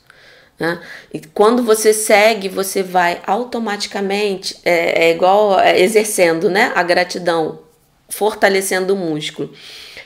[0.60, 0.80] Né?
[1.14, 7.60] E quando você segue, você vai automaticamente, é, é igual é, exercendo né, a gratidão,
[8.10, 9.54] fortalecendo o músculo.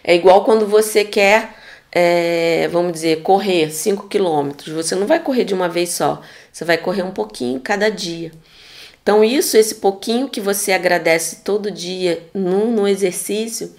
[0.04, 1.60] É igual quando você quer
[1.92, 6.22] é, vamos dizer, correr 5 quilômetros, você não vai correr de uma vez só,
[6.52, 8.32] você vai correr um pouquinho cada dia.
[9.02, 13.74] Então, isso, esse pouquinho que você agradece todo dia no, no exercício,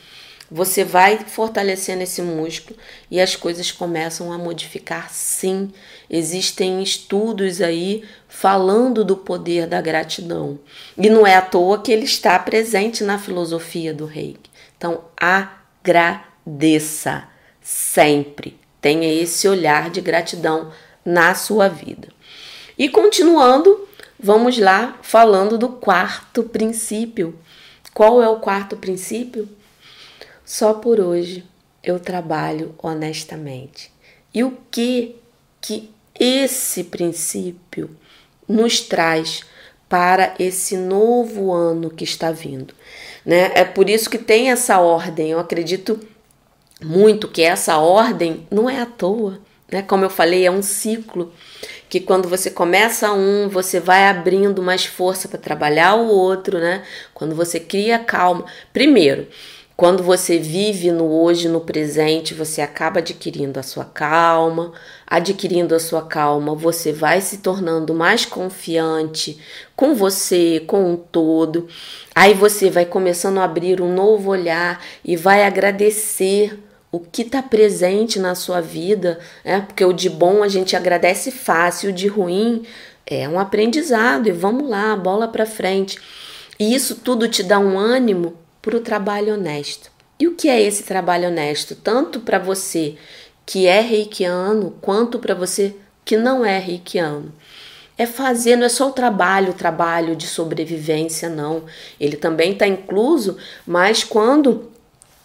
[0.51, 2.77] você vai fortalecendo esse músculo
[3.09, 5.71] e as coisas começam a modificar sim.
[6.09, 10.59] Existem estudos aí falando do poder da gratidão.
[10.99, 14.51] E não é à toa que ele está presente na filosofia do reiki.
[14.77, 17.29] Então, agradeça
[17.61, 18.59] sempre.
[18.81, 20.73] Tenha esse olhar de gratidão
[21.05, 22.09] na sua vida.
[22.77, 23.87] E continuando,
[24.19, 27.39] vamos lá falando do quarto princípio.
[27.95, 29.49] Qual é o quarto princípio?
[30.51, 31.45] Só por hoje
[31.81, 33.93] eu trabalho honestamente.
[34.35, 35.15] E o que
[35.61, 37.89] que esse princípio
[38.49, 39.45] nos traz
[39.89, 42.75] para esse novo ano que está vindo,
[43.25, 43.53] né?
[43.55, 45.31] É por isso que tem essa ordem.
[45.31, 46.01] Eu acredito
[46.83, 49.39] muito que essa ordem não é à toa,
[49.71, 49.83] né?
[49.83, 51.33] Como eu falei, é um ciclo
[51.89, 56.83] que quando você começa um, você vai abrindo mais força para trabalhar o outro, né?
[57.15, 59.29] Quando você cria calma, primeiro,
[59.81, 64.75] quando você vive no hoje, no presente, você acaba adquirindo a sua calma.
[65.07, 69.39] Adquirindo a sua calma, você vai se tornando mais confiante
[69.75, 71.67] com você, com o todo.
[72.15, 76.63] Aí você vai começando a abrir um novo olhar e vai agradecer
[76.93, 79.65] o que está presente na sua vida, né?
[79.67, 82.67] porque o de bom a gente agradece fácil, o de ruim
[83.07, 85.99] é um aprendizado e vamos lá, bola para frente.
[86.59, 89.91] E isso tudo te dá um ânimo para o trabalho honesto.
[90.19, 91.75] E o que é esse trabalho honesto?
[91.75, 92.97] Tanto para você
[93.47, 97.33] que é reikiano, quanto para você que não é reikiano.
[97.97, 101.65] É fazer, não é só o trabalho, o trabalho de sobrevivência, não.
[101.99, 103.37] Ele também está incluso,
[103.67, 104.71] mas quando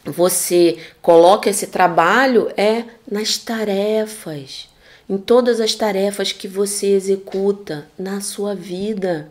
[0.05, 4.69] você coloca esse trabalho é nas tarefas,
[5.09, 9.29] em todas as tarefas que você executa na sua vida.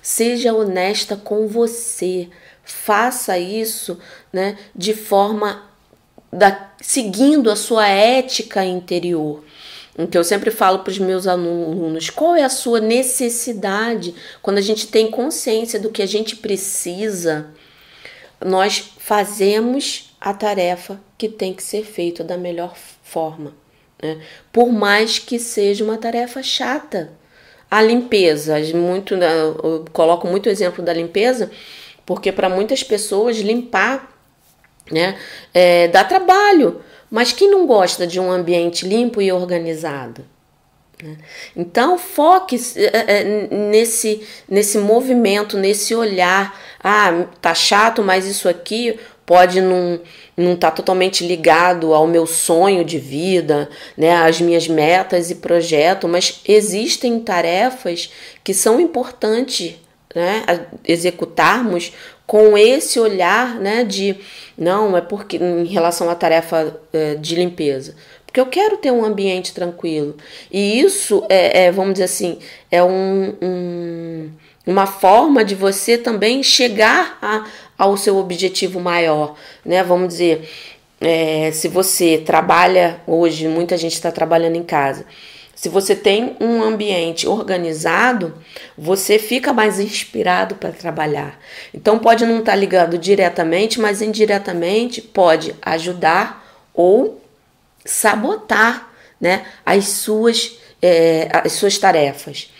[0.00, 2.28] Seja honesta com você.
[2.64, 3.98] Faça isso,
[4.32, 5.62] né, de forma
[6.32, 9.44] da, seguindo a sua ética interior.
[9.98, 14.62] Então eu sempre falo para os meus alunos qual é a sua necessidade quando a
[14.62, 17.52] gente tem consciência do que a gente precisa
[18.44, 23.54] nós fazemos a tarefa que tem que ser feita da melhor forma,
[24.02, 24.20] né?
[24.52, 27.12] por mais que seja uma tarefa chata.
[27.70, 31.50] A limpeza, muito, né, eu coloco muito exemplo da limpeza,
[32.04, 34.12] porque para muitas pessoas limpar
[34.90, 35.16] né,
[35.52, 36.80] é, dá trabalho.
[37.10, 40.24] Mas quem não gosta de um ambiente limpo e organizado?
[41.02, 41.18] Né?
[41.54, 46.58] Então, foque é, é, nesse, nesse movimento, nesse olhar.
[46.82, 50.00] Ah, tá chato, mas isso aqui pode não
[50.34, 56.10] não tá totalmente ligado ao meu sonho de vida, né, às minhas metas e projetos,
[56.10, 58.10] mas existem tarefas
[58.42, 59.76] que são importantes
[60.14, 60.44] né,
[60.84, 61.92] executarmos
[62.26, 64.16] com esse olhar, né, de
[64.56, 67.94] não é porque em relação à tarefa é, de limpeza,
[68.26, 70.16] porque eu quero ter um ambiente tranquilo
[70.50, 72.38] e isso é, é vamos dizer assim,
[72.70, 74.30] é um, um,
[74.66, 77.46] uma forma de você também chegar a,
[77.76, 79.34] ao seu objetivo maior,
[79.64, 79.82] né?
[79.82, 80.48] Vamos dizer,
[81.00, 85.04] é, se você trabalha hoje, muita gente está trabalhando em casa.
[85.62, 88.34] Se você tem um ambiente organizado,
[88.76, 91.38] você fica mais inspirado para trabalhar.
[91.72, 96.44] Então, pode não estar tá ligado diretamente, mas indiretamente pode ajudar
[96.74, 97.22] ou
[97.84, 102.50] sabotar né, as, suas, é, as suas tarefas.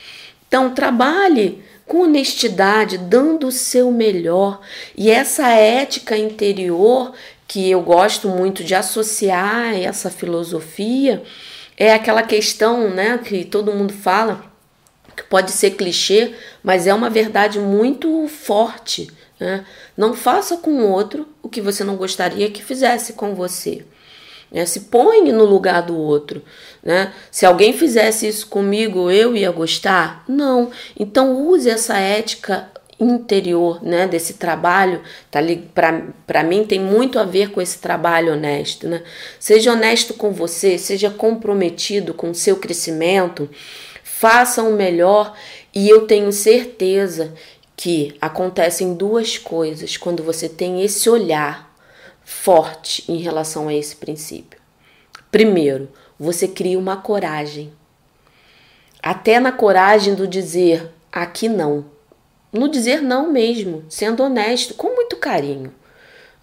[0.47, 4.61] Então, trabalhe com honestidade, dando o seu melhor.
[4.97, 7.13] E essa ética interior
[7.49, 11.21] que eu gosto muito de associar essa filosofia
[11.83, 14.45] é aquela questão, né, que todo mundo fala,
[15.17, 19.11] que pode ser clichê, mas é uma verdade muito forte.
[19.41, 19.67] Né?
[19.97, 23.85] Não faça com o outro o que você não gostaria que fizesse com você.
[24.53, 24.65] Né?
[24.65, 26.41] Se põe no lugar do outro.
[26.85, 27.13] Né?
[27.33, 30.25] Se alguém fizesse isso comigo, eu ia gostar?
[30.29, 30.71] Não.
[30.97, 32.71] Então use essa ética
[33.05, 35.41] interior, né, desse trabalho, tá
[36.27, 39.03] para mim tem muito a ver com esse trabalho honesto, né?
[39.39, 43.49] Seja honesto com você, seja comprometido com o seu crescimento,
[44.03, 45.35] faça o melhor
[45.75, 47.33] e eu tenho certeza
[47.77, 51.75] que acontecem duas coisas quando você tem esse olhar
[52.23, 54.61] forte em relação a esse princípio.
[55.31, 55.89] Primeiro,
[56.19, 57.73] você cria uma coragem.
[59.03, 61.85] Até na coragem do dizer aqui não
[62.53, 65.73] no dizer não mesmo, sendo honesto, com muito carinho.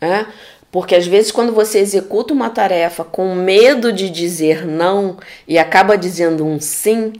[0.01, 0.25] Né?
[0.71, 5.97] Porque às vezes, quando você executa uma tarefa com medo de dizer não e acaba
[5.97, 7.13] dizendo um sim,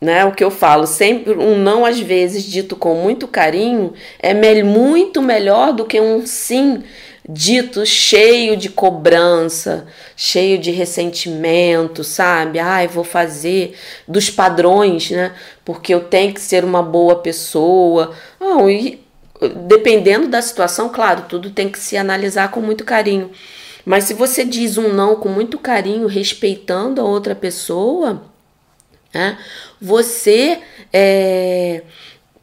[0.00, 0.24] né?
[0.24, 4.62] O que eu falo, sempre um não, às vezes, dito com muito carinho, é me
[4.62, 6.82] muito melhor do que um sim
[7.28, 12.58] dito cheio de cobrança, cheio de ressentimento, sabe?
[12.58, 15.34] Ai, vou fazer dos padrões, né?
[15.64, 18.14] Porque eu tenho que ser uma boa pessoa.
[18.40, 19.04] Não, e
[19.66, 23.30] dependendo da situação, claro, tudo tem que se analisar com muito carinho.
[23.84, 28.22] Mas se você diz um não com muito carinho, respeitando a outra pessoa,
[29.12, 29.38] né?
[29.80, 30.58] Você
[30.92, 31.82] é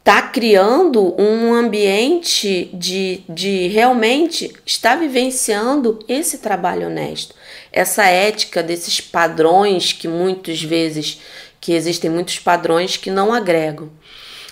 [0.04, 7.34] está criando um ambiente de, de realmente estar vivenciando esse trabalho honesto,
[7.72, 11.22] essa ética desses padrões que muitas vezes
[11.58, 13.90] que existem muitos padrões que não agregam.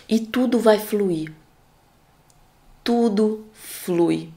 [0.08, 1.30] E tudo vai fluir.
[2.82, 4.30] Tudo flui.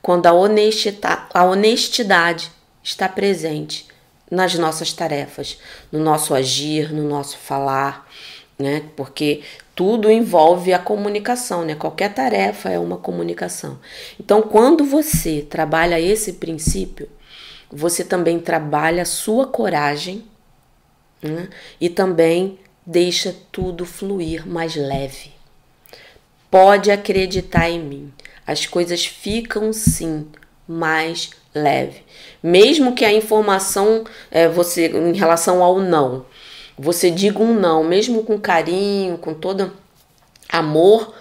[0.00, 2.50] Quando a honestidade, a honestidade
[2.82, 3.86] está presente
[4.30, 5.58] nas nossas tarefas,
[5.92, 8.08] no nosso agir, no nosso falar,
[8.58, 8.84] né?
[8.96, 9.42] Porque
[9.74, 11.74] tudo envolve a comunicação, né?
[11.74, 13.78] Qualquer tarefa é uma comunicação.
[14.18, 17.08] Então, quando você trabalha esse princípio,
[17.70, 20.24] você também trabalha a sua coragem
[21.22, 21.48] né?
[21.80, 25.32] e também deixa tudo fluir mais leve.
[26.50, 28.12] Pode acreditar em mim,
[28.46, 30.26] as coisas ficam sim
[30.68, 32.02] mais leve.
[32.42, 36.26] Mesmo que a informação, é, você em relação ao não,
[36.78, 39.72] você diga um não, mesmo com carinho, com todo
[40.48, 41.14] amor,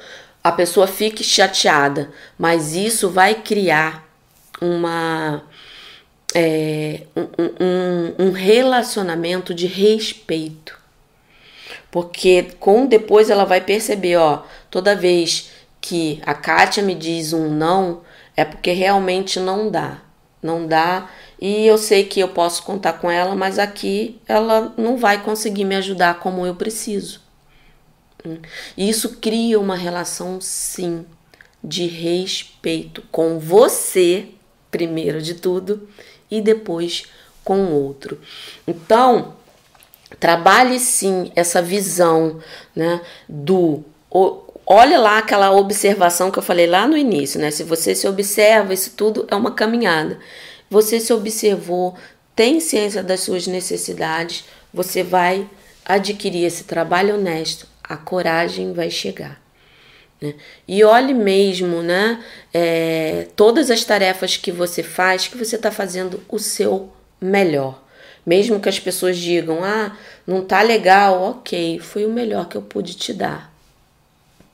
[0.43, 4.08] a pessoa fique chateada, mas isso vai criar
[4.60, 5.43] uma
[6.34, 7.28] é, um,
[7.66, 10.80] um, um relacionamento de respeito.
[11.89, 17.49] Porque com depois ela vai perceber, ó, toda vez que a Kátia me diz um
[17.49, 18.02] não,
[18.36, 19.97] é porque realmente não dá.
[20.41, 21.10] Não dá
[21.41, 25.65] e eu sei que eu posso contar com ela, mas aqui ela não vai conseguir
[25.65, 27.19] me ajudar como eu preciso.
[28.77, 31.03] E isso cria uma relação, sim,
[31.63, 34.27] de respeito com você,
[34.69, 35.89] primeiro de tudo,
[36.29, 37.05] e depois
[37.43, 38.21] com o outro.
[38.67, 39.33] Então,
[40.19, 42.39] trabalhe sim essa visão
[42.75, 43.83] né, do.
[44.63, 47.49] Olha lá aquela observação que eu falei lá no início, né?
[47.49, 50.19] Se você se observa, isso tudo é uma caminhada
[50.72, 51.95] você se observou,
[52.34, 55.45] tem ciência das suas necessidades, você vai
[55.84, 59.41] adquirir esse trabalho honesto, a coragem vai chegar.
[60.22, 60.34] Né?
[60.65, 62.24] E olhe mesmo, né?
[62.53, 67.84] É, todas as tarefas que você faz, que você está fazendo o seu melhor.
[68.26, 72.61] Mesmo que as pessoas digam, ah, não tá legal, ok, foi o melhor que eu
[72.61, 73.53] pude te dar.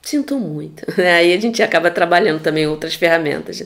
[0.01, 0.83] Sinto muito.
[0.99, 3.63] Aí a gente acaba trabalhando também outras ferramentas.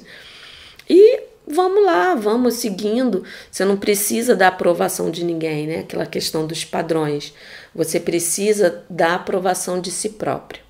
[0.89, 3.23] E vamos lá, vamos seguindo.
[3.49, 5.79] Você não precisa da aprovação de ninguém, né?
[5.79, 7.33] Aquela questão dos padrões.
[7.73, 10.61] Você precisa da aprovação de si próprio.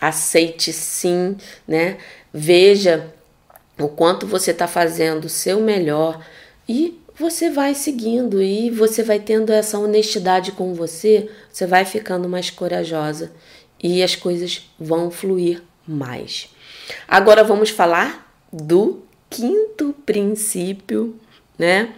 [0.00, 1.36] Aceite sim,
[1.68, 1.98] né?
[2.32, 3.12] veja
[3.78, 6.24] o quanto você está fazendo o seu melhor
[6.68, 12.28] e você vai seguindo e você vai tendo essa honestidade com você, você vai ficando
[12.28, 13.32] mais corajosa
[13.82, 16.48] e as coisas vão fluir mais.
[17.06, 21.18] Agora vamos falar do quinto princípio,
[21.58, 21.94] né?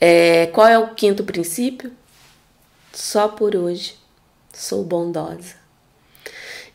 [0.00, 1.92] É, qual é o quinto princípio?
[2.92, 3.96] Só por hoje
[4.52, 5.54] sou bondosa.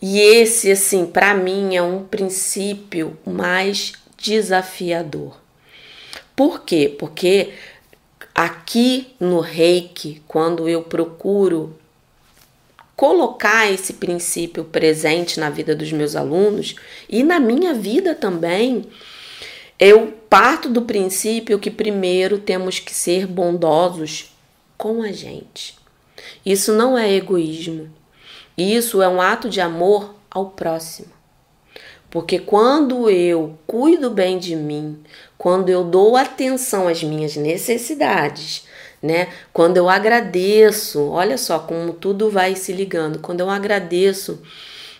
[0.01, 5.37] E esse, assim, para mim é um princípio mais desafiador.
[6.35, 6.95] Por quê?
[6.97, 7.53] Porque
[8.33, 11.77] aqui no Reiki, quando eu procuro
[12.99, 16.75] colocar esse princípio presente na vida dos meus alunos
[17.07, 18.89] e na minha vida também,
[19.79, 24.35] eu parto do princípio que primeiro temos que ser bondosos
[24.77, 25.77] com a gente.
[26.45, 27.89] Isso não é egoísmo.
[28.57, 31.07] Isso é um ato de amor ao próximo.
[32.11, 35.01] Porque quando eu cuido bem de mim,
[35.37, 38.67] quando eu dou atenção às minhas necessidades,
[39.01, 39.29] né?
[39.53, 43.19] Quando eu agradeço, olha só como tudo vai se ligando.
[43.19, 44.41] Quando eu agradeço,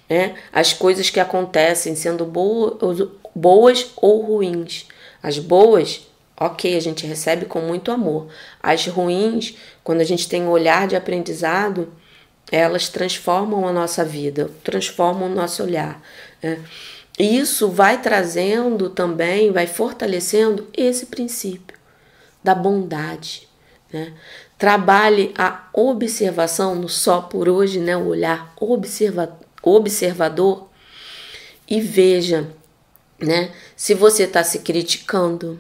[0.09, 4.87] né, as coisas que acontecem, sendo boas, ou ruins.
[5.21, 6.07] As boas,
[6.39, 8.27] ok, a gente recebe com muito amor.
[8.63, 11.91] As ruins, quando a gente tem um olhar de aprendizado,
[12.51, 16.01] elas transformam a nossa vida, transformam o nosso olhar.
[16.41, 16.59] Né?
[17.19, 21.77] Isso vai trazendo também, vai fortalecendo esse princípio
[22.41, 23.48] da bondade.
[23.91, 24.13] Né?
[24.57, 27.95] Trabalhe a observação no só por hoje, né?
[27.97, 30.69] o olhar observa observador
[31.67, 32.49] e veja
[33.19, 33.51] né?
[33.75, 35.59] se você está se criticando,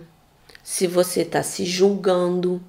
[0.63, 2.61] se você está se julgando.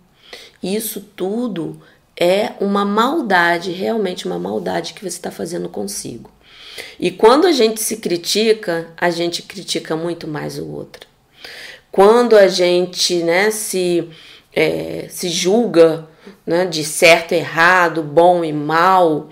[0.63, 1.81] Isso tudo
[2.17, 6.31] é uma maldade, realmente uma maldade que você está fazendo consigo.
[6.99, 11.09] E quando a gente se critica, a gente critica muito mais o outro.
[11.91, 14.09] Quando a gente né, se,
[14.53, 16.09] é, se julga
[16.47, 19.29] né, de certo, errado, bom e mal,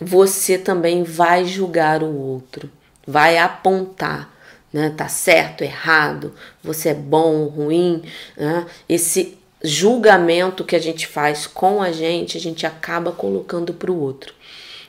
[0.00, 2.70] você também vai julgar o outro,
[3.06, 4.32] vai apontar,
[4.72, 8.02] né, tá certo, errado, você é bom, ruim,
[8.36, 13.90] né, esse julgamento que a gente faz com a gente, a gente acaba colocando para
[13.90, 14.32] o outro.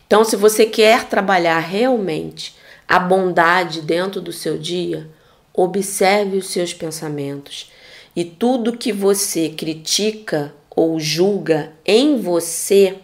[0.05, 2.55] Então, se você quer trabalhar realmente
[2.87, 5.09] a bondade dentro do seu dia,
[5.53, 7.71] observe os seus pensamentos
[8.15, 12.99] e tudo que você critica ou julga em você,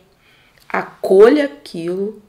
[0.68, 2.22] acolha aquilo,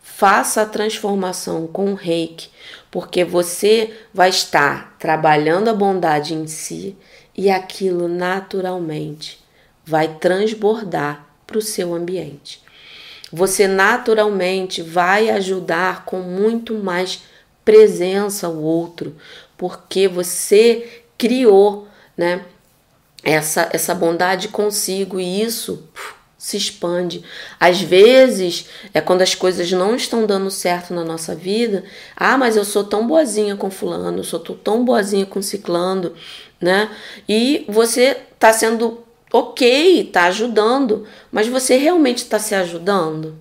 [0.00, 2.48] faça a transformação com o reiki,
[2.90, 6.96] porque você vai estar trabalhando a bondade em si
[7.36, 9.42] e aquilo naturalmente
[9.84, 12.62] vai transbordar para o seu ambiente.
[13.32, 17.22] Você naturalmente vai ajudar com muito mais
[17.64, 19.16] presença o outro,
[19.56, 22.44] porque você criou, né,
[23.22, 25.88] essa essa bondade consigo e isso
[26.36, 27.24] se expande.
[27.58, 32.54] Às vezes, é quando as coisas não estão dando certo na nossa vida, ah, mas
[32.54, 36.12] eu sou tão boazinha com fulano, eu sou tão boazinha com ciclando,
[36.60, 36.90] né?
[37.26, 39.02] E você está sendo
[39.32, 43.38] ok, está ajudando, mas você realmente está se ajudando?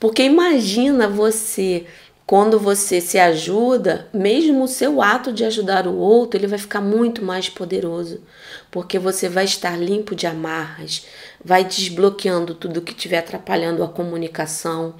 [0.00, 1.86] Porque imagina você,
[2.26, 6.80] quando você se ajuda, mesmo o seu ato de ajudar o outro, ele vai ficar
[6.80, 8.22] muito mais poderoso,
[8.70, 11.06] porque você vai estar limpo de amarras,
[11.44, 14.94] vai desbloqueando tudo que estiver atrapalhando a comunicação.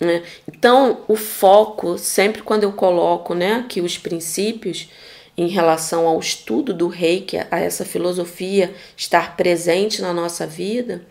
[0.00, 0.22] Né?
[0.48, 4.88] Então, o foco, sempre quando eu coloco né, aqui os princípios,
[5.36, 11.04] em relação ao estudo do reiki, a essa filosofia estar presente na nossa vida,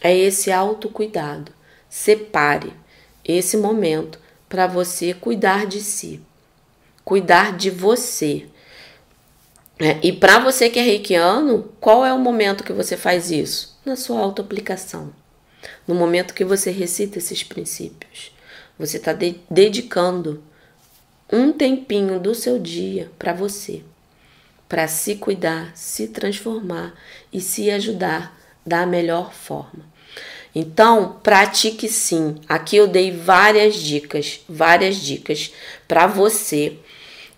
[0.00, 1.52] é esse autocuidado.
[1.88, 2.72] Separe
[3.24, 4.18] esse momento
[4.48, 6.20] para você cuidar de si,
[7.04, 8.46] cuidar de você.
[9.78, 13.78] É, e para você que é reikiano, qual é o momento que você faz isso?
[13.84, 15.12] Na sua autoaplicação.
[15.86, 18.32] No momento que você recita esses princípios.
[18.78, 20.42] Você está de dedicando
[21.30, 23.82] um tempinho do seu dia para você,
[24.68, 26.94] para se cuidar, se transformar
[27.32, 29.84] e se ajudar da melhor forma.
[30.54, 32.36] Então, pratique sim.
[32.48, 35.52] Aqui eu dei várias dicas, várias dicas
[35.86, 36.76] para você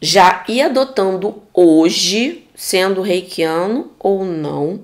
[0.00, 4.82] já ir adotando hoje, sendo reikiano ou não,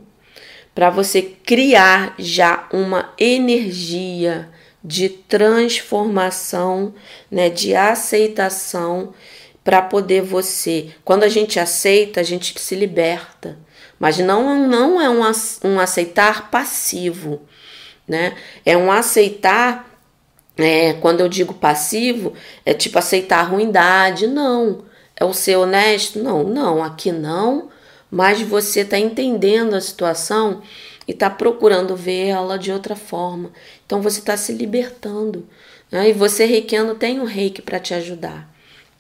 [0.75, 4.51] para você criar já uma energia
[4.85, 6.95] de transformação,
[7.31, 9.15] né, de aceitação
[9.65, 10.91] para poder você.
[11.05, 13.59] Quando a gente aceita, a gente se liberta.
[13.99, 15.23] Mas não, não é um,
[15.65, 17.41] um aceitar passivo,
[18.07, 18.35] né?
[18.65, 19.85] É um aceitar
[20.59, 22.33] É, quando eu digo passivo,
[22.65, 24.27] é tipo aceitar a ruindade.
[24.27, 24.85] Não.
[25.15, 26.19] É o ser honesto?
[26.23, 27.69] Não, não, aqui não.
[28.11, 30.63] Mas você está entendendo a situação
[31.07, 33.51] e está procurando ver ela de outra forma.
[33.85, 35.47] Então você está se libertando.
[35.91, 36.09] Né?
[36.09, 38.49] E você, reikiano, tem um reiki para te ajudar.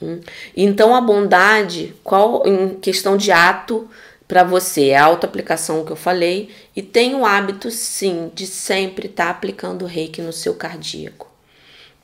[0.00, 0.20] Hum?
[0.54, 3.88] Então a bondade, qual em questão de ato
[4.28, 9.06] para você, é a auto-aplicação que eu falei, e tem o hábito sim de sempre
[9.06, 11.30] estar tá aplicando reiki no seu cardíaco.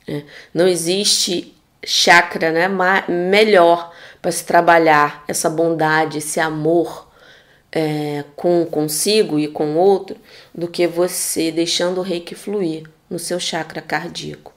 [0.07, 0.23] É.
[0.53, 1.53] Não existe
[1.85, 2.67] chakra né,
[3.07, 7.11] melhor para se trabalhar essa bondade, esse amor
[7.71, 10.17] é, com consigo e com outro,
[10.53, 14.53] do que você deixando o reiki fluir no seu chakra cardíaco.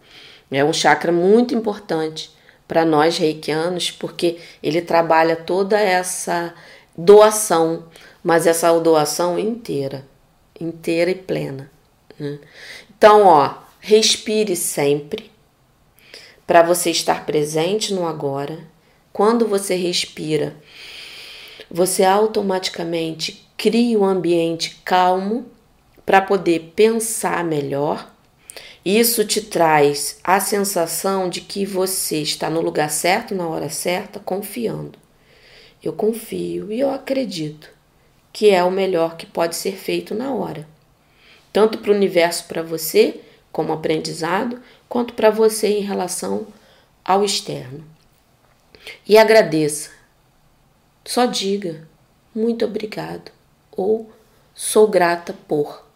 [0.51, 2.31] É um chakra muito importante
[2.69, 6.55] para nós reikianos, porque ele trabalha toda essa
[6.97, 7.85] doação,
[8.23, 10.07] mas essa doação inteira,
[10.59, 11.71] inteira e plena.
[12.19, 12.39] Né?
[12.97, 15.31] Então, ó, respire sempre
[16.47, 18.61] para você estar presente no agora.
[19.13, 20.57] Quando você respira,
[21.71, 25.47] você automaticamente cria um ambiente calmo
[26.05, 28.13] para poder pensar melhor.
[28.85, 34.21] Isso te traz a sensação de que você está no lugar certo, na hora certa,
[34.21, 35.06] confiando.
[35.87, 37.71] Eu confio e eu acredito
[38.33, 40.67] que é o melhor que pode ser feito na hora,
[41.53, 43.21] tanto para o universo para você,
[43.53, 46.49] como aprendizado, quanto para você em relação
[47.05, 47.85] ao externo.
[49.09, 49.91] E agradeça.
[51.05, 51.87] Só diga
[52.35, 53.31] muito obrigado
[53.71, 54.11] ou
[54.57, 55.87] sou grata por.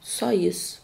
[0.00, 0.82] Só isso.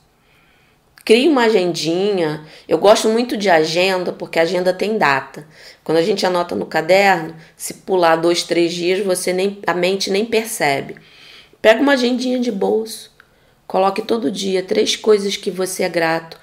[1.05, 2.45] Crie uma agendinha.
[2.69, 5.47] Eu gosto muito de agenda porque agenda tem data.
[5.83, 10.11] Quando a gente anota no caderno, se pular dois, três dias, você nem a mente
[10.11, 10.97] nem percebe.
[11.61, 13.11] Pega uma agendinha de bolso.
[13.67, 16.39] Coloque todo dia três coisas que você é grato.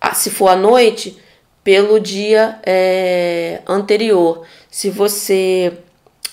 [0.00, 1.16] Ah, se for à noite,
[1.64, 4.46] pelo dia é, anterior.
[4.70, 5.72] Se você.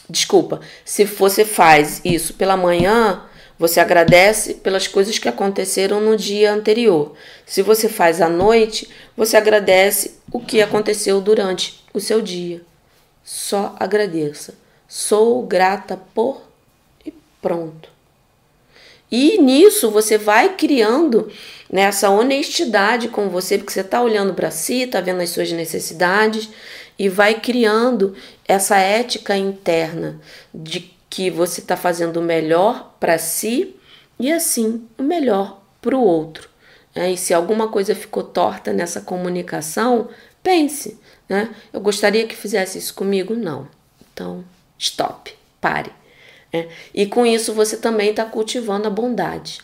[0.09, 3.23] Desculpa, se você faz isso pela manhã,
[3.57, 7.13] você agradece pelas coisas que aconteceram no dia anterior.
[7.45, 12.61] Se você faz à noite, você agradece o que aconteceu durante o seu dia.
[13.23, 14.55] Só agradeça.
[14.87, 16.41] Sou grata por
[17.05, 17.89] e pronto.
[19.11, 21.31] E nisso você vai criando
[21.71, 25.51] nessa né, honestidade com você, porque você está olhando para si, está vendo as suas
[25.51, 26.49] necessidades
[26.97, 28.15] e vai criando
[28.47, 30.19] essa ética interna
[30.53, 33.75] de que você está fazendo o melhor para si
[34.19, 36.49] e assim o melhor para o outro.
[36.95, 40.09] É, e se alguma coisa ficou torta nessa comunicação,
[40.41, 40.99] pense,
[41.29, 41.53] né?
[41.71, 43.35] Eu gostaria que fizesse isso comigo?
[43.35, 43.67] Não.
[44.11, 44.43] Então,
[44.75, 45.91] stop, pare.
[46.51, 46.67] É.
[46.91, 49.59] E com isso você também está cultivando a bondade.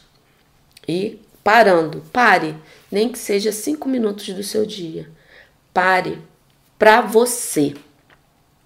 [0.88, 2.56] E parando, pare,
[2.91, 5.10] nem que seja cinco minutos do seu dia.
[5.74, 6.22] Pare
[6.78, 7.74] para você.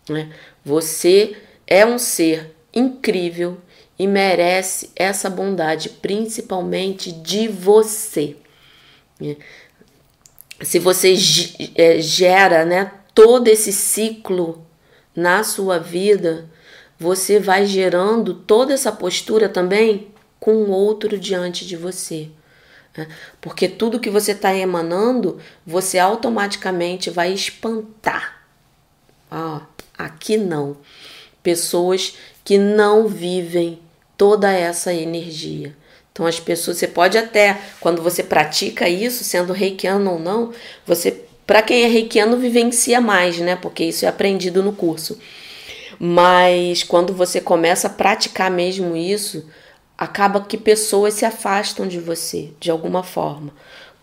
[0.10, 0.34] Né?
[0.66, 3.58] Você é um ser incrível
[3.98, 8.36] e merece essa bondade, principalmente de você.
[10.62, 11.14] Se você
[11.76, 14.66] é, gera né, todo esse ciclo
[15.16, 16.50] na sua vida,
[17.00, 20.08] você vai gerando toda essa postura também
[20.40, 22.30] com o outro diante de você.
[22.98, 23.08] Né?
[23.42, 28.44] Porque tudo que você está emanando, você automaticamente vai espantar.
[29.30, 29.62] Ah,
[29.98, 30.78] aqui não.
[31.44, 33.80] Pessoas que não vivem
[34.18, 35.76] toda essa energia.
[36.12, 40.54] Então as pessoas, você pode até, quando você pratica isso, sendo reikiano ou não,
[40.86, 43.56] você, para quem é reikiano, vivencia mais, né?
[43.56, 45.18] Porque isso é aprendido no curso.
[46.00, 49.46] Mas quando você começa a praticar mesmo isso,
[49.98, 53.54] acaba que pessoas se afastam de você de alguma forma,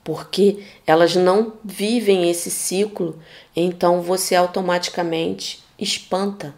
[0.03, 3.18] porque elas não vivem esse ciclo,
[3.55, 6.55] então você automaticamente espanta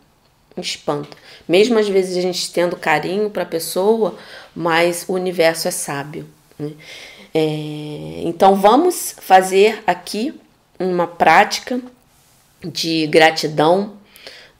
[0.61, 1.17] espanta.
[1.49, 4.17] Mesmo às vezes a gente tendo carinho para a pessoa,
[4.55, 6.29] mas o universo é sábio.
[6.59, 6.73] Né?
[7.35, 10.39] É, então vamos fazer aqui
[10.79, 11.81] uma prática
[12.65, 13.95] de gratidão.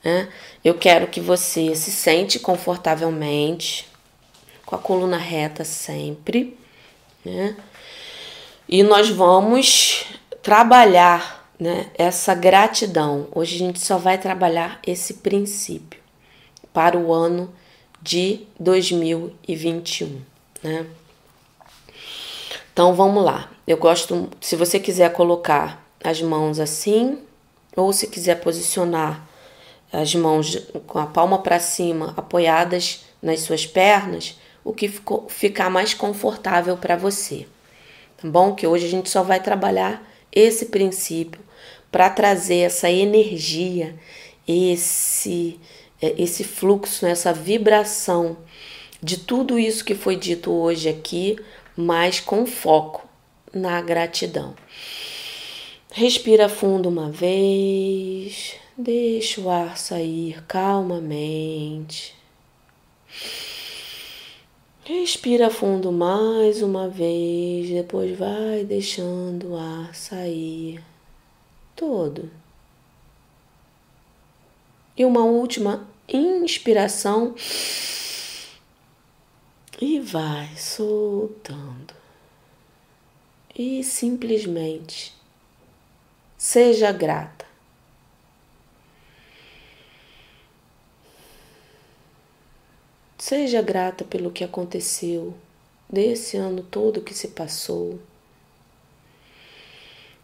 [0.03, 0.27] Né?
[0.63, 3.87] Eu quero que você se sente confortavelmente,
[4.65, 6.57] com a coluna reta sempre,
[7.23, 7.55] né?
[8.67, 10.05] E nós vamos
[10.41, 13.29] trabalhar né, essa gratidão.
[13.33, 16.01] Hoje a gente só vai trabalhar esse princípio
[16.73, 17.53] para o ano
[18.01, 20.21] de 2021,
[20.61, 20.85] né?
[22.73, 23.49] Então vamos lá.
[23.65, 27.19] Eu gosto, se você quiser colocar as mãos assim,
[27.77, 29.25] ou se quiser posicionar
[29.89, 35.69] as mãos com a palma para cima, apoiadas nas suas pernas, o que ficou, ficar
[35.69, 37.47] mais confortável para você.
[38.21, 38.53] Tá bom?
[38.53, 41.42] Que hoje a gente só vai trabalhar esse princípio
[41.93, 43.95] para trazer essa energia,
[44.47, 45.59] esse
[46.01, 48.35] é, esse fluxo, essa vibração
[49.01, 51.37] de tudo isso que foi dito hoje aqui,
[51.77, 53.07] mas com foco
[53.53, 54.55] na gratidão.
[55.91, 62.15] Respira fundo uma vez, deixa o ar sair calmamente.
[64.83, 70.81] Respira fundo mais uma vez, depois vai deixando o ar sair
[71.75, 72.31] todo.
[74.95, 77.35] E uma última inspiração
[79.81, 81.93] e vai soltando.
[83.55, 85.13] E simplesmente
[86.37, 87.45] seja grata.
[93.17, 95.33] Seja grata pelo que aconteceu,
[95.89, 97.99] desse ano todo que se passou.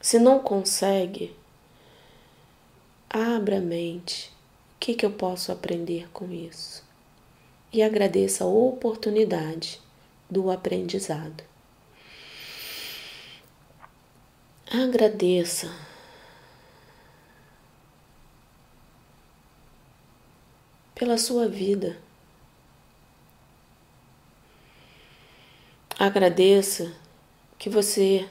[0.02, 1.36] Se não consegue,
[3.10, 4.32] abra a mente
[4.76, 6.88] o que, que eu posso aprender com isso?
[7.74, 9.82] E agradeça a oportunidade
[10.30, 11.44] do aprendizado.
[14.72, 15.70] Agradeça.
[20.96, 21.98] Pela sua vida.
[26.00, 26.94] Agradeça
[27.58, 28.30] que você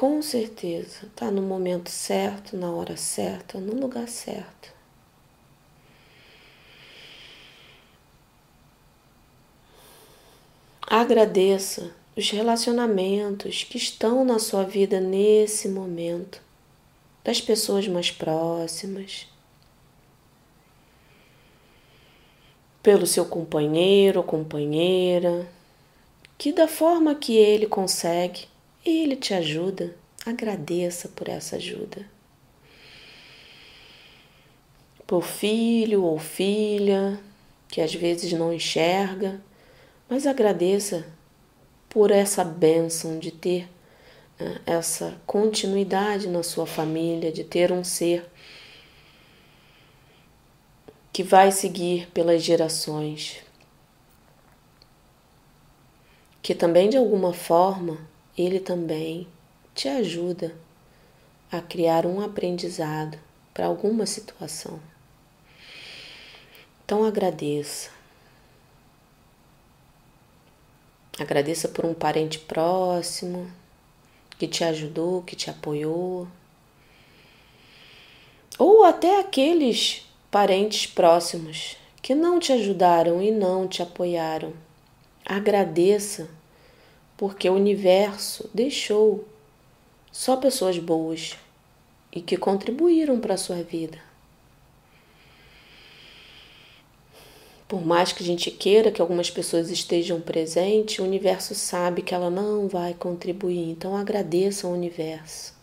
[0.00, 4.72] com certeza está no momento certo, na hora certa, no lugar certo.
[10.80, 16.40] Agradeça os relacionamentos que estão na sua vida nesse momento,
[17.22, 19.28] das pessoas mais próximas,
[22.82, 25.46] pelo seu companheiro ou companheira,
[26.38, 28.49] que da forma que ele consegue,
[28.84, 29.94] ele te ajuda.
[30.24, 32.06] Agradeça por essa ajuda.
[35.06, 37.18] Por filho ou filha
[37.70, 39.40] que às vezes não enxerga,
[40.08, 41.06] mas agradeça
[41.88, 43.68] por essa bênção de ter
[44.38, 48.28] né, essa continuidade na sua família, de ter um ser
[51.12, 53.38] que vai seguir pelas gerações,
[56.42, 57.98] que também de alguma forma
[58.40, 59.26] ele também
[59.74, 60.54] te ajuda
[61.50, 63.18] a criar um aprendizado
[63.52, 64.80] para alguma situação.
[66.84, 67.90] Então agradeça.
[71.18, 73.50] Agradeça por um parente próximo
[74.38, 76.26] que te ajudou, que te apoiou.
[78.58, 84.52] Ou até aqueles parentes próximos que não te ajudaram e não te apoiaram.
[85.24, 86.28] Agradeça,
[87.20, 89.28] porque o universo deixou
[90.10, 91.36] só pessoas boas
[92.10, 93.98] e que contribuíram para a sua vida.
[97.68, 102.14] Por mais que a gente queira que algumas pessoas estejam presentes, o universo sabe que
[102.14, 103.68] ela não vai contribuir.
[103.68, 105.54] Então agradeça ao universo.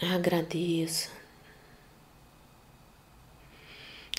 [0.00, 1.10] Agradeça.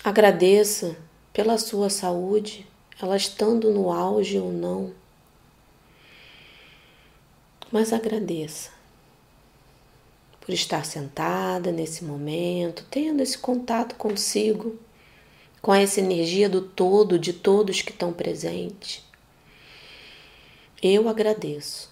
[0.03, 0.95] Agradeça
[1.33, 2.69] pela sua saúde,
[3.01, 4.93] ela estando no auge ou não.
[7.71, 8.69] Mas agradeça
[10.39, 14.77] por estar sentada nesse momento, tendo esse contato consigo,
[15.61, 19.03] com essa energia do todo, de todos que estão presentes.
[20.81, 21.91] Eu agradeço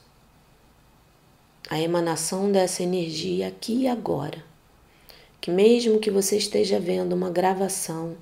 [1.70, 4.44] a emanação dessa energia aqui e agora.
[5.40, 8.18] Que mesmo que você esteja vendo uma gravação,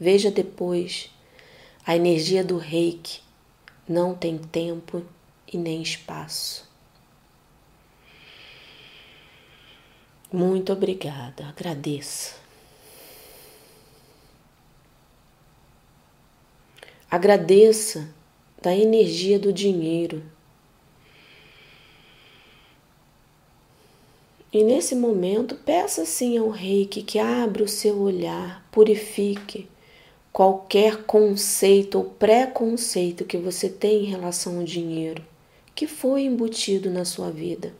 [0.00, 1.10] veja depois,
[1.88, 3.22] a energia do reiki
[3.88, 5.02] não tem tempo
[5.50, 6.68] e nem espaço.
[10.30, 12.34] Muito obrigada, agradeça.
[17.10, 18.14] Agradeça
[18.60, 20.22] da energia do dinheiro.
[24.52, 29.66] E nesse momento, peça sim ao reiki que abra o seu olhar, purifique
[30.38, 35.20] qualquer conceito ou preconceito que você tem em relação ao dinheiro
[35.74, 37.74] que foi embutido na sua vida.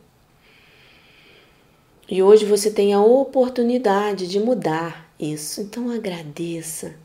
[2.09, 5.61] E hoje você tem a oportunidade de mudar isso.
[5.61, 6.95] Então agradeça.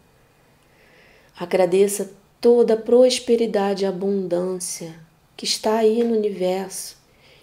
[1.39, 4.93] Agradeça toda a prosperidade e abundância
[5.37, 6.97] que está aí no universo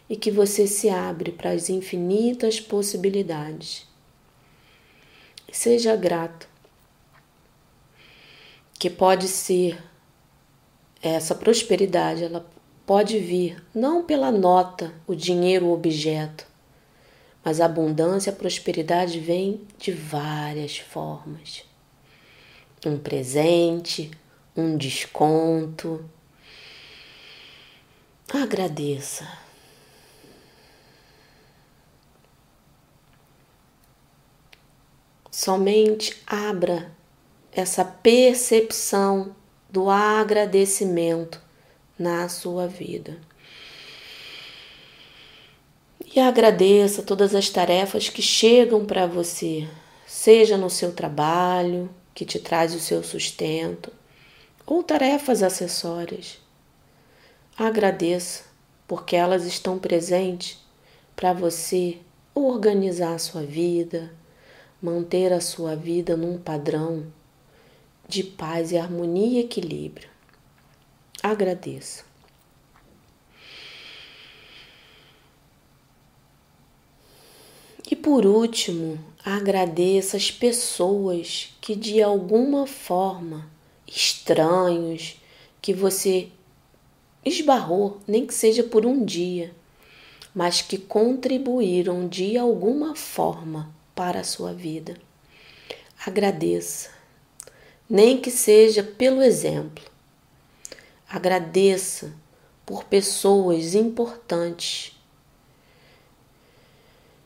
[0.09, 3.87] e que você se abre para as infinitas possibilidades.
[5.49, 6.50] Seja grato,
[8.81, 9.79] que pode ser
[11.03, 12.49] essa prosperidade, ela
[12.83, 16.47] pode vir não pela nota, o dinheiro, o objeto,
[17.45, 21.63] mas a abundância, a prosperidade vem de várias formas.
[22.83, 24.09] Um presente,
[24.57, 26.03] um desconto.
[28.33, 29.27] Agradeça.
[35.29, 36.99] Somente abra
[37.51, 39.35] essa percepção
[39.69, 41.41] do agradecimento
[41.97, 43.17] na sua vida.
[46.13, 49.67] E agradeça todas as tarefas que chegam para você,
[50.05, 53.91] seja no seu trabalho, que te traz o seu sustento,
[54.65, 56.37] ou tarefas acessórias.
[57.57, 58.43] Agradeça,
[58.87, 60.57] porque elas estão presentes
[61.15, 61.97] para você
[62.33, 64.11] organizar a sua vida,
[64.81, 67.05] manter a sua vida num padrão
[68.07, 70.09] de paz e harmonia e equilíbrio.
[71.23, 72.03] Agradeça.
[77.89, 83.49] E por último, agradeça as pessoas que de alguma forma,
[83.85, 85.17] estranhos,
[85.61, 86.29] que você
[87.23, 89.53] esbarrou, nem que seja por um dia,
[90.33, 94.95] mas que contribuíram de alguma forma para a sua vida.
[96.05, 96.89] Agradeça,
[97.91, 99.83] nem que seja pelo exemplo.
[101.09, 102.15] Agradeça
[102.65, 104.97] por pessoas importantes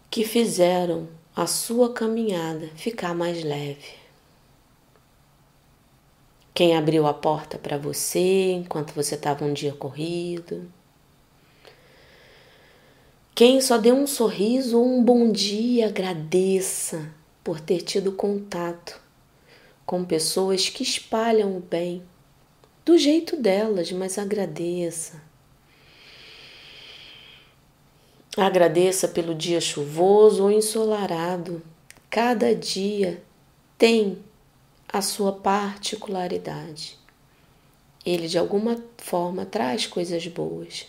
[0.10, 3.94] que fizeram a sua caminhada ficar mais leve.
[6.52, 10.68] Quem abriu a porta para você enquanto você estava um dia corrido.
[13.36, 17.08] Quem só deu um sorriso ou um bom dia, agradeça
[17.44, 19.05] por ter tido contato
[19.86, 22.04] com pessoas que espalham o bem
[22.84, 25.22] do jeito delas, mas agradeça.
[28.38, 31.64] Agradeça pelo dia chuvoso ou ensolarado.
[32.10, 33.24] Cada dia
[33.78, 34.20] tem
[34.92, 36.98] a sua particularidade.
[38.06, 40.86] Ele de alguma forma traz coisas boas.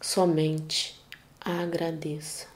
[0.00, 0.98] Somente
[1.40, 2.48] agradeça.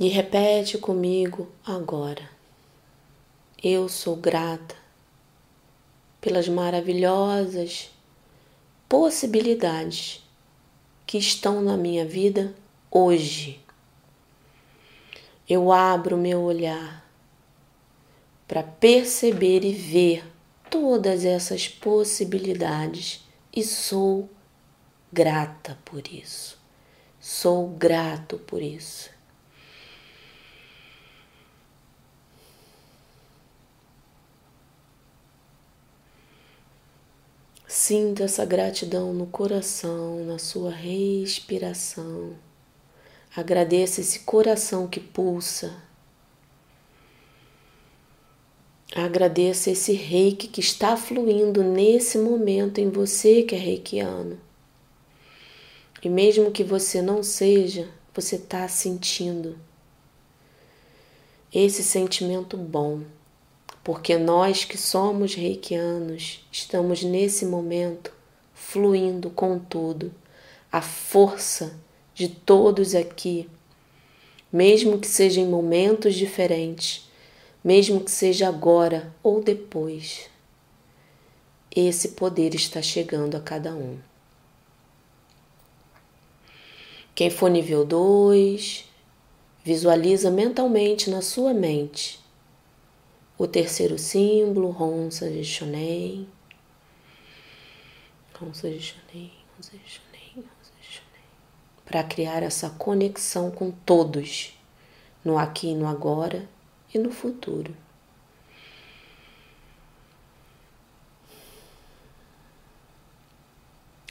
[0.00, 2.30] E repete comigo agora.
[3.60, 4.76] Eu sou grata
[6.20, 7.90] pelas maravilhosas
[8.88, 10.24] possibilidades
[11.04, 12.54] que estão na minha vida
[12.88, 13.60] hoje.
[15.48, 17.04] Eu abro meu olhar
[18.46, 20.24] para perceber e ver
[20.70, 24.30] todas essas possibilidades e sou
[25.12, 26.56] grata por isso.
[27.18, 29.17] Sou grato por isso.
[37.80, 42.36] Sinta essa gratidão no coração, na sua respiração.
[43.36, 45.80] Agradeça esse coração que pulsa.
[48.92, 54.40] Agradeça esse reiki que está fluindo nesse momento em você que é reikiano.
[56.02, 59.56] E mesmo que você não seja, você está sentindo
[61.54, 63.02] esse sentimento bom
[63.88, 68.12] porque nós que somos reikianos estamos nesse momento
[68.52, 70.12] fluindo com tudo,
[70.70, 71.74] a força
[72.12, 73.48] de todos aqui,
[74.52, 77.08] mesmo que seja em momentos diferentes,
[77.64, 80.28] mesmo que seja agora ou depois.
[81.74, 83.96] Esse poder está chegando a cada um.
[87.14, 88.84] Quem for nível 2,
[89.64, 92.27] visualiza mentalmente na sua mente
[93.38, 96.28] o terceiro símbolo, Ronsa de Shonen.
[98.34, 101.24] Ronsa de Shonen, Ronsa de Shonen, Ronsa de Shonen.
[101.86, 104.58] Para criar essa conexão com todos,
[105.24, 106.48] no aqui e no agora
[106.92, 107.74] e no futuro.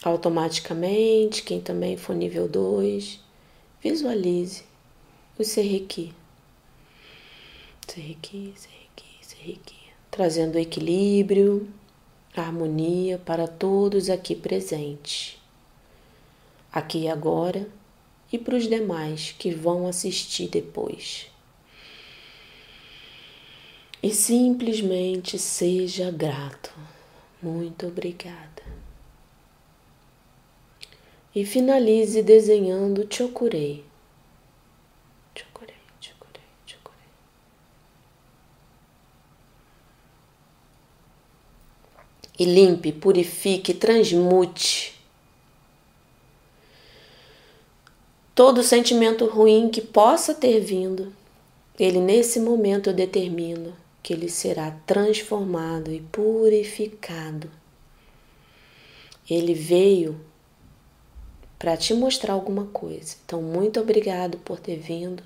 [0.03, 3.19] Automaticamente, quem também for nível 2,
[3.81, 4.63] visualize
[5.37, 6.13] o Serrequi.
[7.85, 8.76] Serrequi, Serrequi
[10.11, 11.67] trazendo equilíbrio,
[12.35, 15.37] harmonia para todos aqui presentes,
[16.71, 17.67] aqui agora
[18.31, 21.27] e para os demais que vão assistir depois.
[24.01, 26.71] E simplesmente seja grato.
[27.41, 28.63] Muito obrigada.
[31.33, 33.86] E finalize desenhando Chokurei
[42.37, 44.97] e limpe, purifique, transmute
[48.37, 51.11] todo sentimento ruim que possa ter vindo.
[51.79, 57.49] Ele nesse momento eu determino que ele será transformado e purificado.
[59.27, 60.21] Ele veio
[61.57, 63.15] para te mostrar alguma coisa.
[63.25, 65.23] Então, muito obrigado por ter vindo.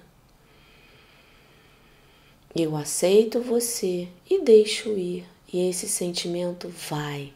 [2.55, 5.25] Eu aceito você e deixo ir.
[5.51, 7.33] E esse sentimento vai.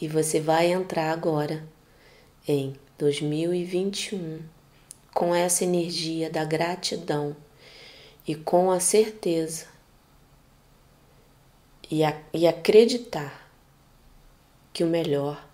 [0.00, 1.66] E você vai entrar agora
[2.46, 4.42] em 2021
[5.14, 7.36] com essa energia da gratidão
[8.26, 9.66] e com a certeza
[11.90, 13.50] e, a, e acreditar
[14.72, 15.46] que o melhor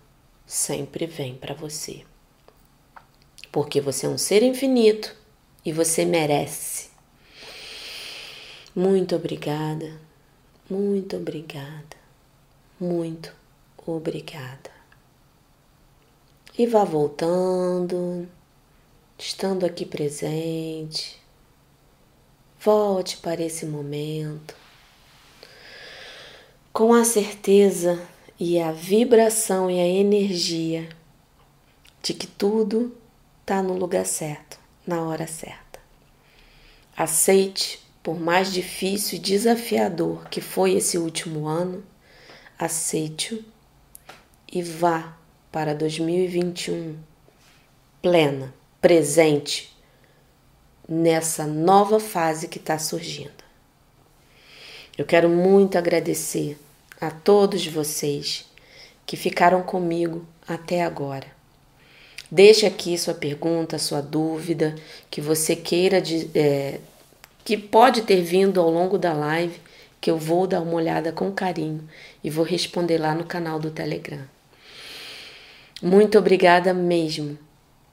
[0.45, 2.03] sempre vem para você.
[3.51, 5.15] Porque você é um ser infinito
[5.65, 6.89] e você merece.
[8.75, 9.99] Muito obrigada,
[10.69, 11.97] muito obrigada,
[12.79, 13.33] muito
[13.85, 14.71] obrigada.
[16.57, 18.27] E vá voltando,
[19.17, 21.19] estando aqui presente.
[22.59, 24.53] Volte para esse momento
[26.79, 28.01] com a certeza
[28.39, 30.87] e a vibração e a energia
[32.01, 32.95] de que tudo
[33.41, 34.57] está no lugar certo,
[34.87, 35.79] na hora certa.
[36.95, 41.83] Aceite, por mais difícil e desafiador que foi esse último ano,
[42.57, 43.45] aceite-o
[44.51, 45.15] e vá
[45.51, 46.97] para 2021
[48.01, 48.51] plena,
[48.81, 49.77] presente
[50.87, 53.43] nessa nova fase que está surgindo.
[54.97, 56.57] Eu quero muito agradecer
[56.99, 58.49] a todos vocês
[59.05, 61.27] que ficaram comigo até agora.
[62.31, 64.73] Deixe aqui sua pergunta, sua dúvida,
[65.11, 66.79] que você queira, de, é,
[67.49, 69.59] que pode ter vindo ao longo da live,
[69.99, 71.89] que eu vou dar uma olhada com carinho
[72.23, 74.21] e vou responder lá no canal do Telegram.
[75.81, 77.39] Muito obrigada mesmo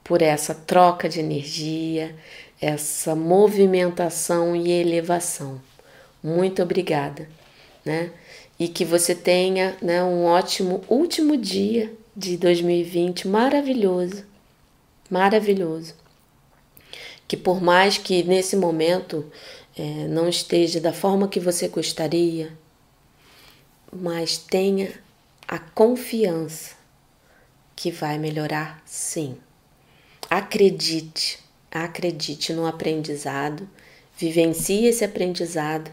[0.03, 2.15] por essa troca de energia,
[2.61, 5.59] essa movimentação e elevação.
[6.23, 7.27] Muito obrigada,
[7.83, 8.11] né?
[8.59, 14.23] E que você tenha, né, um ótimo último dia de 2020, maravilhoso.
[15.09, 15.95] Maravilhoso.
[17.27, 19.29] Que por mais que nesse momento
[19.77, 22.51] é, não esteja da forma que você gostaria,
[23.91, 24.91] mas tenha
[25.47, 26.75] a confiança
[27.75, 29.37] que vai melhorar sim.
[30.29, 31.39] Acredite,
[31.71, 33.69] acredite no aprendizado,
[34.17, 35.91] vivencie esse aprendizado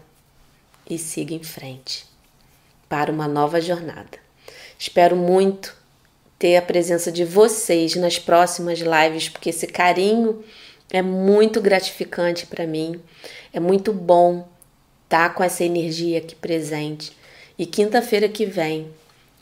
[0.89, 2.05] e siga em frente
[2.89, 4.19] para uma nova jornada.
[4.77, 5.75] Espero muito
[6.37, 10.43] ter a presença de vocês nas próximas lives, porque esse carinho
[10.91, 13.01] é muito gratificante para mim.
[13.51, 14.47] É muito bom
[15.05, 17.15] estar tá com essa energia aqui presente.
[17.57, 18.91] E quinta-feira que vem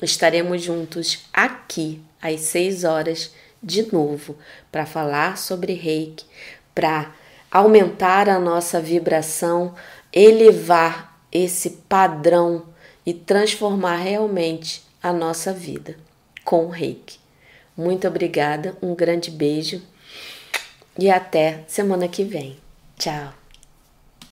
[0.01, 4.37] estaremos juntos aqui às 6 horas de novo
[4.71, 6.25] para falar sobre reiki,
[6.75, 7.13] para
[7.49, 9.73] aumentar a nossa vibração,
[10.11, 12.65] elevar esse padrão
[13.05, 15.95] e transformar realmente a nossa vida
[16.43, 17.19] com o reiki.
[17.75, 19.81] Muito obrigada, um grande beijo
[20.97, 22.57] e até semana que vem.
[22.97, 23.42] Tchau!